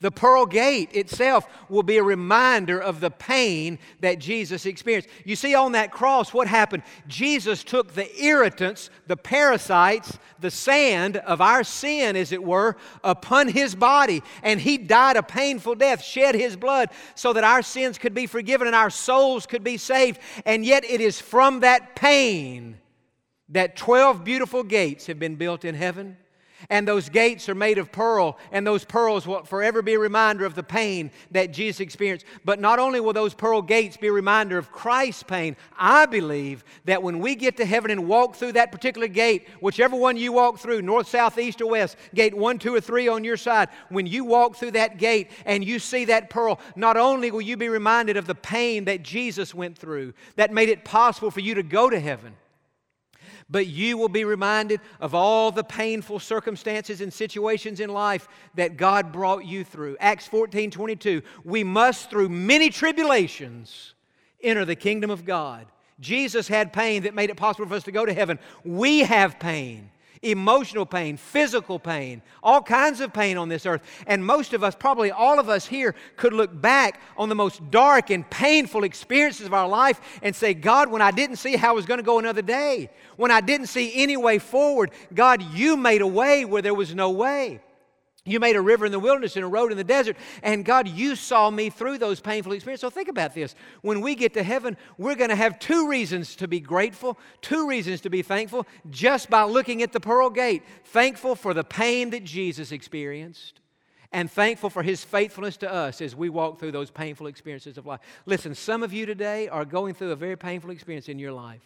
The 0.00 0.10
pearl 0.10 0.44
gate 0.44 0.94
itself 0.94 1.46
will 1.70 1.82
be 1.82 1.96
a 1.96 2.02
reminder 2.02 2.78
of 2.78 3.00
the 3.00 3.10
pain 3.10 3.78
that 4.00 4.18
Jesus 4.18 4.66
experienced. 4.66 5.08
You 5.24 5.36
see, 5.36 5.54
on 5.54 5.72
that 5.72 5.90
cross, 5.90 6.34
what 6.34 6.48
happened? 6.48 6.82
Jesus 7.06 7.64
took 7.64 7.94
the 7.94 8.22
irritants, 8.22 8.90
the 9.06 9.16
parasites, 9.16 10.18
the 10.38 10.50
sand 10.50 11.16
of 11.16 11.40
our 11.40 11.64
sin, 11.64 12.14
as 12.14 12.30
it 12.30 12.44
were, 12.44 12.76
upon 13.02 13.48
his 13.48 13.74
body, 13.74 14.22
and 14.42 14.60
he 14.60 14.76
died 14.76 15.16
a 15.16 15.22
painful 15.22 15.74
death, 15.74 16.02
shed 16.02 16.34
his 16.34 16.56
blood, 16.56 16.90
so 17.14 17.32
that 17.32 17.44
our 17.44 17.62
sins 17.62 17.96
could 17.96 18.12
be 18.12 18.26
forgiven 18.26 18.66
and 18.66 18.76
our 18.76 18.90
souls 18.90 19.46
could 19.46 19.64
be 19.64 19.78
saved. 19.78 20.20
And 20.44 20.62
yet, 20.62 20.84
it 20.84 21.00
is 21.00 21.18
from 21.18 21.60
that 21.60 21.96
pain 21.96 22.76
that 23.48 23.76
12 23.76 24.24
beautiful 24.24 24.62
gates 24.62 25.06
have 25.06 25.18
been 25.18 25.36
built 25.36 25.64
in 25.64 25.74
heaven 25.74 26.18
and 26.70 26.86
those 26.86 27.08
gates 27.08 27.48
are 27.48 27.54
made 27.54 27.78
of 27.78 27.92
pearl, 27.92 28.38
and 28.52 28.66
those 28.66 28.84
pearls 28.84 29.26
will 29.26 29.44
forever 29.44 29.82
be 29.82 29.94
a 29.94 29.98
reminder 29.98 30.44
of 30.44 30.54
the 30.54 30.62
pain 30.62 31.10
that 31.30 31.52
Jesus 31.52 31.80
experienced. 31.80 32.26
But 32.44 32.60
not 32.60 32.78
only 32.78 33.00
will 33.00 33.12
those 33.12 33.34
pearl 33.34 33.62
gates 33.62 33.96
be 33.96 34.08
a 34.08 34.12
reminder 34.12 34.58
of 34.58 34.72
Christ's 34.72 35.22
pain, 35.22 35.56
I 35.78 36.06
believe 36.06 36.64
that 36.84 37.02
when 37.02 37.18
we 37.20 37.34
get 37.34 37.56
to 37.58 37.64
heaven 37.64 37.90
and 37.90 38.08
walk 38.08 38.36
through 38.36 38.52
that 38.52 38.72
particular 38.72 39.08
gate, 39.08 39.46
whichever 39.60 39.96
one 39.96 40.16
you 40.16 40.32
walk 40.32 40.58
through, 40.58 40.82
north, 40.82 41.08
south, 41.08 41.38
east, 41.38 41.60
or 41.60 41.70
west, 41.70 41.96
gate 42.14 42.34
one, 42.34 42.58
two, 42.58 42.74
or 42.74 42.80
three 42.80 43.08
on 43.08 43.24
your 43.24 43.36
side, 43.36 43.68
when 43.88 44.06
you 44.06 44.24
walk 44.24 44.56
through 44.56 44.72
that 44.72 44.98
gate 44.98 45.30
and 45.44 45.64
you 45.64 45.78
see 45.78 46.06
that 46.06 46.30
pearl, 46.30 46.60
not 46.74 46.96
only 46.96 47.30
will 47.30 47.40
you 47.40 47.56
be 47.56 47.68
reminded 47.68 48.16
of 48.16 48.26
the 48.26 48.34
pain 48.34 48.84
that 48.84 49.02
Jesus 49.02 49.54
went 49.54 49.76
through 49.78 50.14
that 50.36 50.52
made 50.52 50.68
it 50.68 50.84
possible 50.84 51.30
for 51.30 51.40
you 51.40 51.54
to 51.54 51.62
go 51.62 51.90
to 51.90 52.00
heaven 52.00 52.34
but 53.48 53.66
you 53.66 53.96
will 53.96 54.08
be 54.08 54.24
reminded 54.24 54.80
of 55.00 55.14
all 55.14 55.50
the 55.50 55.62
painful 55.64 56.18
circumstances 56.18 57.00
and 57.00 57.12
situations 57.12 57.80
in 57.80 57.90
life 57.90 58.28
that 58.54 58.76
God 58.76 59.12
brought 59.12 59.44
you 59.44 59.64
through. 59.64 59.96
Acts 60.00 60.26
14 60.26 60.70
22. 60.70 61.22
We 61.44 61.62
must, 61.62 62.10
through 62.10 62.28
many 62.28 62.70
tribulations, 62.70 63.94
enter 64.42 64.64
the 64.64 64.74
kingdom 64.74 65.10
of 65.10 65.24
God. 65.24 65.66
Jesus 66.00 66.48
had 66.48 66.72
pain 66.72 67.04
that 67.04 67.14
made 67.14 67.30
it 67.30 67.36
possible 67.36 67.66
for 67.66 67.74
us 67.74 67.84
to 67.84 67.92
go 67.92 68.04
to 68.04 68.12
heaven. 68.12 68.38
We 68.64 69.00
have 69.00 69.38
pain. 69.38 69.90
Emotional 70.22 70.86
pain, 70.86 71.16
physical 71.16 71.78
pain, 71.78 72.22
all 72.42 72.62
kinds 72.62 73.00
of 73.00 73.12
pain 73.12 73.36
on 73.36 73.48
this 73.48 73.66
earth. 73.66 73.82
And 74.06 74.24
most 74.24 74.52
of 74.52 74.62
us, 74.62 74.74
probably 74.74 75.10
all 75.10 75.38
of 75.38 75.48
us 75.48 75.66
here, 75.66 75.94
could 76.16 76.32
look 76.32 76.60
back 76.60 77.00
on 77.16 77.28
the 77.28 77.34
most 77.34 77.70
dark 77.70 78.10
and 78.10 78.28
painful 78.30 78.84
experiences 78.84 79.46
of 79.46 79.54
our 79.54 79.68
life 79.68 80.00
and 80.22 80.34
say, 80.34 80.54
God, 80.54 80.90
when 80.90 81.02
I 81.02 81.10
didn't 81.10 81.36
see 81.36 81.56
how 81.56 81.70
I 81.70 81.72
was 81.72 81.86
going 81.86 81.98
to 81.98 82.04
go 82.04 82.18
another 82.18 82.42
day, 82.42 82.90
when 83.16 83.30
I 83.30 83.40
didn't 83.40 83.66
see 83.66 83.92
any 83.94 84.16
way 84.16 84.38
forward, 84.38 84.90
God, 85.14 85.42
you 85.42 85.76
made 85.76 86.02
a 86.02 86.06
way 86.06 86.44
where 86.44 86.62
there 86.62 86.74
was 86.74 86.94
no 86.94 87.10
way. 87.10 87.60
You 88.26 88.40
made 88.40 88.56
a 88.56 88.60
river 88.60 88.84
in 88.84 88.92
the 88.92 88.98
wilderness 88.98 89.36
and 89.36 89.44
a 89.44 89.48
road 89.48 89.70
in 89.70 89.78
the 89.78 89.84
desert. 89.84 90.16
And 90.42 90.64
God, 90.64 90.88
you 90.88 91.16
saw 91.16 91.48
me 91.48 91.70
through 91.70 91.98
those 91.98 92.20
painful 92.20 92.52
experiences. 92.52 92.80
So 92.80 92.90
think 92.90 93.08
about 93.08 93.34
this. 93.34 93.54
When 93.82 94.00
we 94.00 94.16
get 94.16 94.34
to 94.34 94.42
heaven, 94.42 94.76
we're 94.98 95.14
going 95.14 95.30
to 95.30 95.36
have 95.36 95.58
two 95.58 95.88
reasons 95.88 96.36
to 96.36 96.48
be 96.48 96.60
grateful, 96.60 97.18
two 97.40 97.68
reasons 97.68 98.00
to 98.02 98.10
be 98.10 98.22
thankful 98.22 98.66
just 98.90 99.30
by 99.30 99.44
looking 99.44 99.80
at 99.82 99.92
the 99.92 100.00
pearl 100.00 100.28
gate. 100.28 100.64
Thankful 100.84 101.36
for 101.36 101.54
the 101.54 101.64
pain 101.64 102.10
that 102.10 102.24
Jesus 102.24 102.72
experienced, 102.72 103.60
and 104.12 104.30
thankful 104.30 104.70
for 104.70 104.82
his 104.82 105.04
faithfulness 105.04 105.56
to 105.58 105.72
us 105.72 106.00
as 106.00 106.16
we 106.16 106.28
walk 106.28 106.58
through 106.58 106.72
those 106.72 106.90
painful 106.90 107.28
experiences 107.28 107.78
of 107.78 107.86
life. 107.86 108.00
Listen, 108.24 108.54
some 108.54 108.82
of 108.82 108.92
you 108.92 109.06
today 109.06 109.48
are 109.48 109.64
going 109.64 109.94
through 109.94 110.10
a 110.10 110.16
very 110.16 110.36
painful 110.36 110.70
experience 110.70 111.08
in 111.08 111.18
your 111.18 111.32
life 111.32 111.62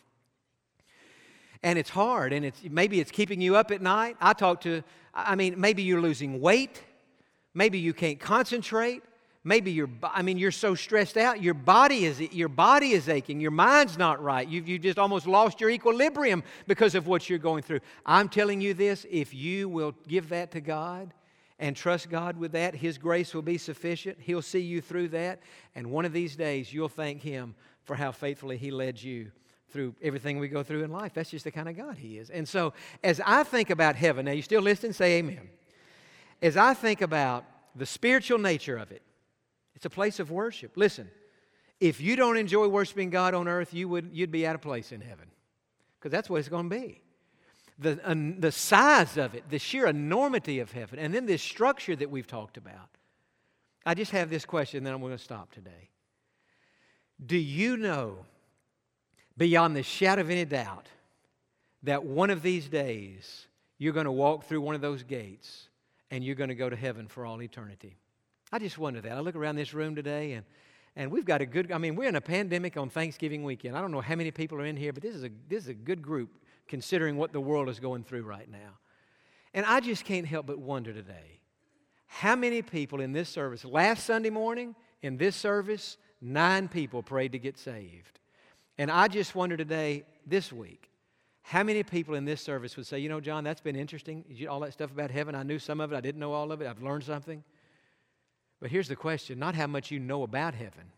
and 1.62 1.78
it's 1.78 1.90
hard 1.90 2.32
and 2.32 2.44
it's 2.44 2.60
maybe 2.70 3.00
it's 3.00 3.10
keeping 3.10 3.40
you 3.40 3.56
up 3.56 3.70
at 3.70 3.82
night 3.82 4.16
i 4.20 4.32
talk 4.32 4.60
to 4.60 4.82
i 5.14 5.34
mean 5.34 5.58
maybe 5.58 5.82
you're 5.82 6.00
losing 6.00 6.40
weight 6.40 6.82
maybe 7.54 7.78
you 7.78 7.92
can't 7.92 8.20
concentrate 8.20 9.02
maybe 9.44 9.70
you're 9.70 9.90
i 10.02 10.22
mean 10.22 10.38
you're 10.38 10.50
so 10.50 10.74
stressed 10.74 11.16
out 11.16 11.42
your 11.42 11.54
body 11.54 12.04
is 12.04 12.20
your 12.20 12.48
body 12.48 12.92
is 12.92 13.08
aching 13.08 13.40
your 13.40 13.50
mind's 13.50 13.98
not 13.98 14.22
right 14.22 14.48
you've, 14.48 14.68
you 14.68 14.78
just 14.78 14.98
almost 14.98 15.26
lost 15.26 15.60
your 15.60 15.70
equilibrium 15.70 16.42
because 16.66 16.94
of 16.94 17.06
what 17.06 17.28
you're 17.28 17.38
going 17.38 17.62
through 17.62 17.80
i'm 18.06 18.28
telling 18.28 18.60
you 18.60 18.74
this 18.74 19.06
if 19.10 19.34
you 19.34 19.68
will 19.68 19.94
give 20.08 20.28
that 20.28 20.50
to 20.50 20.60
god 20.60 21.12
and 21.62 21.76
trust 21.76 22.08
God 22.08 22.38
with 22.38 22.52
that. 22.52 22.74
His 22.74 22.96
grace 22.96 23.34
will 23.34 23.42
be 23.42 23.58
sufficient. 23.58 24.16
He'll 24.18 24.40
see 24.40 24.60
you 24.60 24.80
through 24.80 25.08
that. 25.08 25.40
And 25.74 25.90
one 25.90 26.06
of 26.06 26.12
these 26.14 26.34
days, 26.34 26.72
you'll 26.72 26.88
thank 26.88 27.20
Him 27.20 27.54
for 27.84 27.94
how 27.94 28.12
faithfully 28.12 28.56
He 28.56 28.70
led 28.70 29.00
you 29.00 29.30
through 29.70 29.94
everything 30.02 30.38
we 30.38 30.48
go 30.48 30.62
through 30.62 30.84
in 30.84 30.90
life. 30.90 31.12
That's 31.14 31.30
just 31.30 31.44
the 31.44 31.50
kind 31.50 31.68
of 31.68 31.76
God 31.76 31.96
He 31.98 32.18
is. 32.18 32.30
And 32.30 32.48
so, 32.48 32.72
as 33.02 33.20
I 33.24 33.42
think 33.42 33.70
about 33.70 33.96
heaven, 33.96 34.26
now 34.26 34.32
you 34.32 34.42
still 34.42 34.62
listening? 34.62 34.92
Say 34.92 35.18
amen. 35.18 35.48
As 36.42 36.56
I 36.56 36.74
think 36.74 37.02
about 37.02 37.44
the 37.74 37.86
spiritual 37.86 38.38
nature 38.38 38.76
of 38.76 38.90
it, 38.92 39.02
it's 39.74 39.84
a 39.84 39.90
place 39.90 40.18
of 40.18 40.30
worship. 40.30 40.72
Listen, 40.76 41.10
if 41.80 42.00
you 42.00 42.16
don't 42.16 42.36
enjoy 42.36 42.68
worshiping 42.68 43.10
God 43.10 43.34
on 43.34 43.48
earth, 43.48 43.72
you 43.72 43.88
would, 43.88 44.10
you'd 44.12 44.30
be 44.30 44.46
out 44.46 44.54
of 44.54 44.60
place 44.60 44.92
in 44.92 45.00
heaven 45.00 45.26
because 45.98 46.12
that's 46.12 46.28
what 46.28 46.38
it's 46.38 46.48
going 46.48 46.68
to 46.68 46.76
be. 46.76 47.00
The, 47.78 47.98
uh, 48.04 48.14
the 48.38 48.52
size 48.52 49.16
of 49.16 49.34
it, 49.34 49.44
the 49.48 49.58
sheer 49.58 49.86
enormity 49.86 50.60
of 50.60 50.72
heaven, 50.72 50.98
and 50.98 51.14
then 51.14 51.24
this 51.24 51.42
structure 51.42 51.96
that 51.96 52.10
we've 52.10 52.26
talked 52.26 52.58
about. 52.58 52.90
I 53.86 53.94
just 53.94 54.10
have 54.12 54.28
this 54.28 54.44
question, 54.44 54.84
then 54.84 54.92
I'm 54.92 55.00
going 55.00 55.16
to 55.16 55.18
stop 55.18 55.52
today. 55.52 55.88
Do 57.24 57.38
you 57.38 57.78
know 57.78 58.26
beyond 59.40 59.74
the 59.74 59.82
shadow 59.82 60.20
of 60.20 60.28
any 60.28 60.44
doubt 60.44 60.86
that 61.82 62.04
one 62.04 62.28
of 62.28 62.42
these 62.42 62.68
days 62.68 63.46
you're 63.78 63.94
going 63.94 64.04
to 64.04 64.12
walk 64.12 64.44
through 64.44 64.60
one 64.60 64.74
of 64.74 64.82
those 64.82 65.02
gates 65.02 65.70
and 66.10 66.22
you're 66.22 66.34
going 66.34 66.50
to 66.50 66.54
go 66.54 66.68
to 66.68 66.76
heaven 66.76 67.08
for 67.08 67.24
all 67.24 67.40
eternity. 67.40 67.96
I 68.52 68.58
just 68.58 68.76
wonder 68.76 69.00
that. 69.00 69.12
I 69.12 69.20
look 69.20 69.34
around 69.34 69.56
this 69.56 69.72
room 69.72 69.96
today 69.96 70.34
and 70.34 70.44
and 70.94 71.10
we've 71.10 71.24
got 71.24 71.40
a 71.40 71.46
good 71.46 71.72
I 71.72 71.78
mean 71.78 71.96
we're 71.96 72.10
in 72.10 72.16
a 72.16 72.20
pandemic 72.20 72.76
on 72.76 72.90
Thanksgiving 72.90 73.42
weekend. 73.42 73.78
I 73.78 73.80
don't 73.80 73.92
know 73.92 74.02
how 74.02 74.14
many 74.14 74.30
people 74.30 74.58
are 74.58 74.66
in 74.66 74.76
here, 74.76 74.92
but 74.92 75.02
this 75.02 75.14
is 75.14 75.24
a 75.24 75.30
this 75.48 75.62
is 75.62 75.68
a 75.70 75.74
good 75.74 76.02
group 76.02 76.36
considering 76.68 77.16
what 77.16 77.32
the 77.32 77.40
world 77.40 77.70
is 77.70 77.80
going 77.80 78.04
through 78.04 78.24
right 78.24 78.50
now. 78.50 78.76
And 79.54 79.64
I 79.64 79.80
just 79.80 80.04
can't 80.04 80.26
help 80.26 80.44
but 80.44 80.58
wonder 80.58 80.92
today 80.92 81.40
how 82.06 82.36
many 82.36 82.60
people 82.60 83.00
in 83.00 83.12
this 83.12 83.30
service 83.30 83.64
last 83.64 84.04
Sunday 84.04 84.28
morning 84.28 84.74
in 85.00 85.16
this 85.16 85.34
service 85.34 85.96
9 86.20 86.68
people 86.68 87.02
prayed 87.02 87.32
to 87.32 87.38
get 87.38 87.56
saved. 87.56 88.19
And 88.78 88.90
I 88.90 89.08
just 89.08 89.34
wonder 89.34 89.56
today, 89.56 90.04
this 90.26 90.52
week, 90.52 90.90
how 91.42 91.62
many 91.62 91.82
people 91.82 92.14
in 92.14 92.24
this 92.24 92.40
service 92.40 92.76
would 92.76 92.86
say, 92.86 92.98
you 92.98 93.08
know, 93.08 93.20
Jon, 93.20 93.44
that's 93.44 93.60
been 93.60 93.76
interesting. 93.76 94.24
All 94.48 94.60
that 94.60 94.72
stuff 94.72 94.90
about 94.90 95.10
heaven, 95.10 95.34
I 95.34 95.42
knew 95.42 95.58
some 95.58 95.80
of 95.80 95.92
it, 95.92 95.96
I 95.96 96.00
didn't 96.00 96.20
know 96.20 96.32
all 96.32 96.52
of 96.52 96.60
it, 96.60 96.66
I've 96.66 96.82
learned 96.82 97.04
something. 97.04 97.42
But 98.60 98.70
here's 98.70 98.88
the 98.88 98.96
question 98.96 99.38
not 99.38 99.54
how 99.54 99.66
much 99.66 99.90
you 99.90 99.98
know 99.98 100.22
about 100.22 100.54
heaven, 100.54 100.92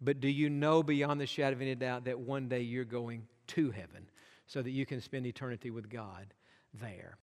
but 0.00 0.20
do 0.20 0.28
you 0.28 0.48
know 0.48 0.82
beyond 0.82 1.20
the 1.20 1.26
shadow 1.26 1.56
of 1.56 1.62
any 1.62 1.74
doubt 1.74 2.04
that 2.04 2.18
one 2.18 2.48
day 2.48 2.60
you're 2.60 2.84
going 2.84 3.26
to 3.48 3.70
heaven 3.70 4.08
so 4.46 4.62
that 4.62 4.70
you 4.70 4.86
can 4.86 5.00
spend 5.00 5.26
eternity 5.26 5.70
with 5.70 5.90
God 5.90 6.26
there? 6.74 7.14